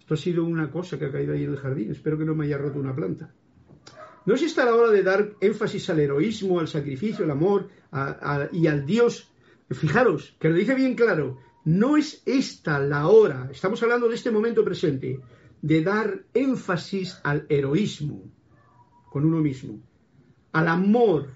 [0.00, 1.90] Esto ha sido una cosa que ha caído ahí en el jardín.
[1.90, 3.30] Espero que no me haya roto una planta.
[4.24, 7.68] ¿No es esta la hora de dar énfasis al heroísmo, al sacrificio, al amor
[8.52, 9.30] y al Dios?
[9.70, 14.30] Fijaros, que lo dice bien claro, no es esta la hora, estamos hablando de este
[14.30, 15.20] momento presente,
[15.60, 18.30] de dar énfasis al heroísmo
[19.10, 19.80] con uno mismo,
[20.52, 21.28] al amor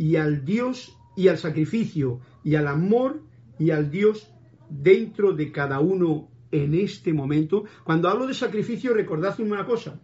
[0.00, 3.20] y al Dios y al sacrificio y al amor
[3.58, 4.32] y al Dios
[4.70, 7.64] dentro de cada uno en este momento.
[7.84, 10.00] Cuando hablo de sacrificio, recordad una cosa.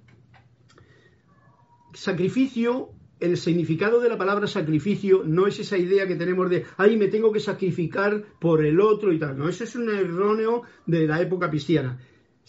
[1.94, 2.90] Sacrificio,
[3.20, 7.08] el significado de la palabra sacrificio no es esa idea que tenemos de, ay, me
[7.08, 9.38] tengo que sacrificar por el otro y tal.
[9.38, 11.98] No, eso es un erróneo de la época cristiana.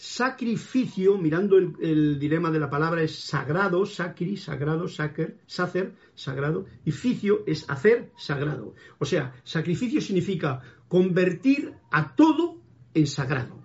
[0.00, 6.92] Sacrificio, mirando el, dilema de la palabra, es sagrado, sacri, sagrado, sacer, sacer, sagrado, y
[6.92, 8.76] ficio es hacer sagrado.
[9.00, 12.62] O sea, sacrificio significa convertir a todo
[12.94, 13.60] en sagrado.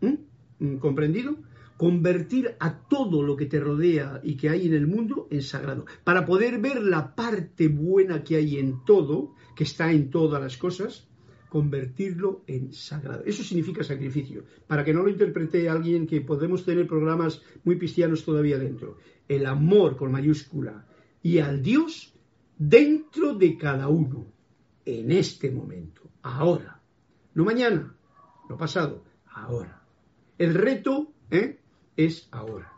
[0.00, 0.78] ¿Mm?
[0.78, 1.36] ¿Comprendido?
[1.76, 5.84] Convertir a todo lo que te rodea y que hay en el mundo en sagrado.
[6.02, 10.56] Para poder ver la parte buena que hay en todo, que está en todas las
[10.56, 11.10] cosas,
[11.54, 13.22] convertirlo en sagrado.
[13.24, 14.42] Eso significa sacrificio.
[14.66, 18.98] Para que no lo interprete alguien que podemos tener programas muy cristianos todavía dentro.
[19.28, 20.84] El amor con mayúscula
[21.22, 22.12] y al Dios
[22.58, 24.26] dentro de cada uno
[24.84, 26.82] en este momento, ahora,
[27.34, 27.94] no mañana,
[28.48, 29.86] no pasado, ahora.
[30.36, 31.60] El reto ¿eh?
[31.96, 32.72] es ahora.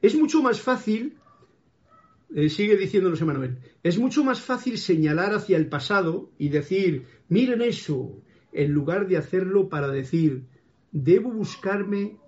[0.00, 1.18] Es mucho más fácil,
[2.34, 7.62] eh, sigue diciéndonos Emanuel, es mucho más fácil señalar hacia el pasado y decir, miren
[7.62, 8.22] eso,
[8.52, 10.46] en lugar de hacerlo para decir,
[10.92, 12.18] debo buscarme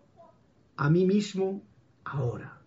[0.77, 1.67] a mí mismo
[2.05, 2.61] ahora.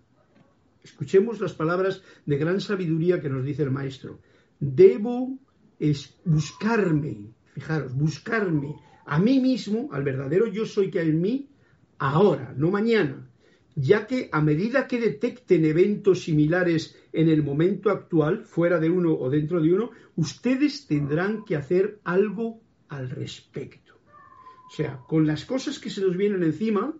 [0.83, 4.19] Escuchemos las palabras de gran sabiduría que nos dice el maestro.
[4.59, 5.37] Debo
[5.79, 8.75] es buscarme, fijaros, buscarme
[9.05, 11.49] a mí mismo, al verdadero yo soy que hay en mí,
[11.97, 13.27] ahora, no mañana,
[13.75, 19.13] ya que a medida que detecten eventos similares en el momento actual, fuera de uno
[19.13, 23.99] o dentro de uno, ustedes tendrán que hacer algo al respecto.
[24.67, 26.93] O sea, con las cosas que se nos vienen encima,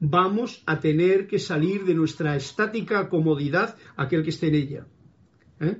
[0.00, 4.86] vamos a tener que salir de nuestra estática comodidad, aquel que esté en ella.
[5.60, 5.76] ¿Eh?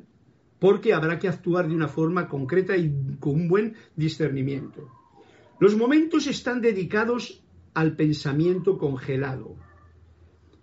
[0.58, 4.88] porque habrá que actuar de una forma concreta y con un buen discernimiento.
[5.60, 7.42] Los momentos están dedicados
[7.74, 9.56] al pensamiento congelado.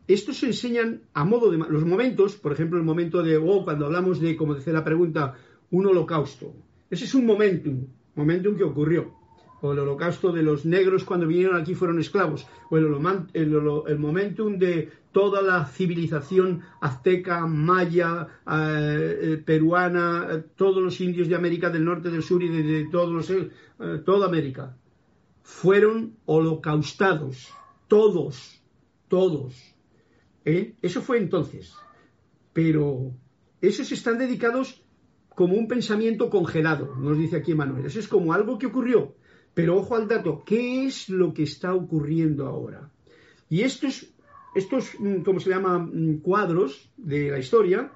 [0.08, 1.58] Estos se enseñan a modo de...
[1.58, 5.36] Los momentos, por ejemplo, el momento de, oh, cuando hablamos de, como decía la pregunta,
[5.72, 6.54] un holocausto.
[6.90, 9.14] Ese es un momentum, momentum que ocurrió.
[9.62, 12.46] O el holocausto de los negros cuando vinieron aquí fueron esclavos.
[12.70, 21.30] O el, momentum de toda la civilización azteca, maya, eh, peruana, eh, todos los indios
[21.30, 23.50] de América del Norte, del Sur y de, todos los, eh,
[24.06, 24.76] toda América,
[25.44, 27.54] fueron holocaustados,
[27.88, 28.62] todos,
[29.08, 29.73] todos.
[30.46, 31.74] Eso fue entonces.
[32.54, 33.12] Pero
[33.62, 34.84] esos están dedicados
[35.30, 37.86] como un pensamiento congelado, nos dice aquí Manuel.
[37.86, 39.16] Eso es como algo que ocurrió.
[39.54, 42.92] Pero ojo al dato, ¿qué es lo que está ocurriendo ahora?
[43.50, 44.14] Y esto es
[44.56, 47.92] estos, mm, ¿cómo se llama?, mm, cuadros de la historia,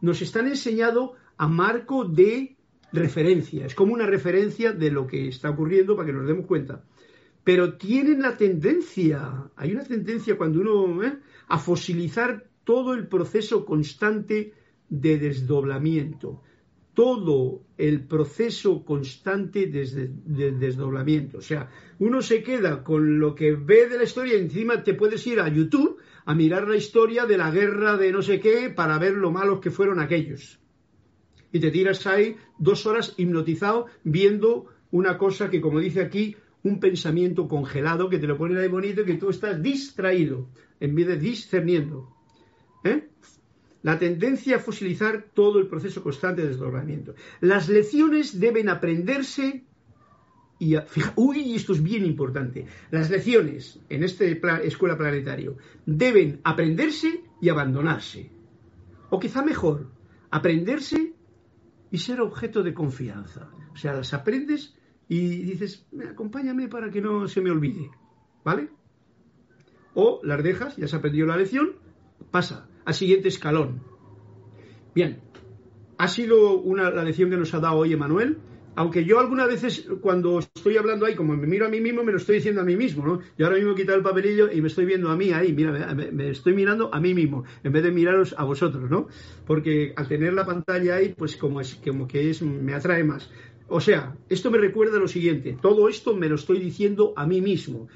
[0.00, 2.56] nos están enseñando a marco de
[2.92, 3.66] referencia.
[3.66, 6.84] Es como una referencia de lo que está ocurriendo para que nos demos cuenta.
[7.44, 11.18] Pero tienen la tendencia, hay una tendencia cuando uno, ¿eh?
[11.54, 12.30] A fosilizar
[12.64, 14.54] todo el proceso constante
[14.88, 16.42] de desdoblamiento
[16.94, 21.38] todo el proceso constante de, desdoblamiento.
[21.38, 25.26] O sea, uno se queda con lo que ve de la historia encima te puedes
[25.26, 28.98] ir a YouTube a mirar la historia de la guerra de no sé qué para
[28.98, 30.60] ver lo malos que fueron aquellos.
[31.50, 36.80] Y te tiras ahí dos horas hipnotizado viendo una cosa que, como dice aquí, un
[36.80, 40.48] pensamiento congelado que te lo ponen ahí bonito y que tú estás distraído
[40.80, 42.08] en vez de discerniendo.
[42.84, 43.08] ¿Eh?
[43.82, 47.14] la tendencia a fosilizar todo el proceso constante de desdoblamiento.
[47.40, 49.64] Las lecciones deben aprenderse
[50.58, 50.76] y,
[51.16, 52.66] uy, esto es bien importante.
[52.90, 58.30] Las lecciones en esta escuela planetario deben aprenderse y abandonarse.
[59.10, 59.90] O quizá mejor,
[60.30, 61.14] aprenderse
[61.90, 63.50] y ser objeto de confianza.
[63.72, 64.76] O sea, las aprendes
[65.12, 67.90] y dices, acompáñame para que no se me olvide.
[68.44, 68.70] ¿Vale?
[69.92, 71.72] O las dejas, ya has aprendido la lección,
[72.30, 73.82] pasa al siguiente escalón.
[74.94, 75.20] Bien,
[75.98, 78.38] ha sido una, la lección que nos ha dado hoy Emanuel,
[78.74, 82.12] aunque yo algunas veces cuando estoy hablando ahí, como me miro a mí mismo, me
[82.12, 83.20] lo estoy diciendo a mí mismo, ¿no?
[83.36, 85.94] Yo ahora mismo he quitado el papelillo y me estoy viendo a mí ahí, mira,
[85.94, 89.08] me, estoy mirando a mí mismo, en vez de miraros a vosotros, ¿no?
[89.46, 93.30] Porque al tener la pantalla ahí, pues como, es, como que es, me atrae más.
[93.74, 97.40] O sea, esto me recuerda lo siguiente, todo esto me lo estoy diciendo a mí
[97.40, 97.88] mismo,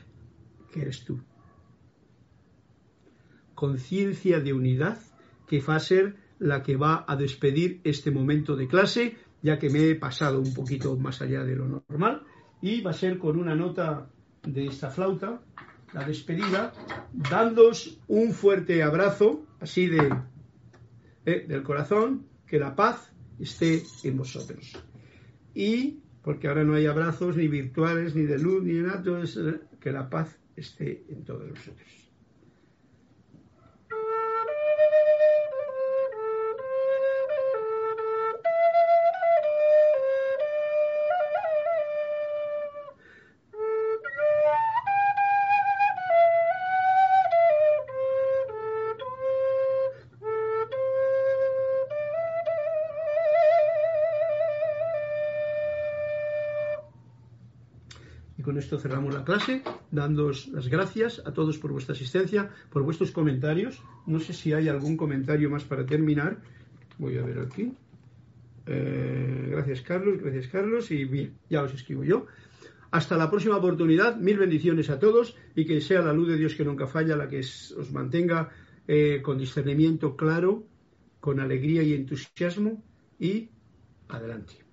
[0.73, 1.21] que eres tú
[3.57, 5.01] conciencia de unidad
[5.49, 9.71] que va a ser la que va a despedir este momento de clase, ya que
[9.71, 12.23] me he pasado un poquito más allá de lo normal,
[12.63, 14.09] y va a ser con una nota
[14.43, 15.41] de esta flauta,
[15.95, 16.73] la despedida,
[17.13, 20.15] dándos un fuerte abrazo, así de
[21.25, 24.77] eh, del corazón, que la paz esté en vosotros.
[25.57, 29.61] Y, porque ahora no hay abrazos ni virtuales, ni de luz, ni de nada, eh,
[29.81, 32.06] que la paz esté en todos nosotros.
[58.67, 59.63] Esto cerramos la clase,
[59.93, 63.81] dándos las gracias a todos por vuestra asistencia, por vuestros comentarios.
[64.07, 66.39] No sé si hay algún comentario más para terminar.
[66.99, 67.73] Voy a ver aquí.
[68.67, 72.27] Eh, gracias Carlos, gracias Carlos y bien, ya os escribo yo.
[72.91, 76.57] Hasta la próxima oportunidad, mil bendiciones a todos y que sea la luz de Dios
[76.57, 78.51] que nunca falla la que os mantenga
[78.89, 80.65] eh, con discernimiento claro,
[81.21, 82.83] con alegría y entusiasmo
[83.21, 83.49] y
[84.09, 84.66] adelante.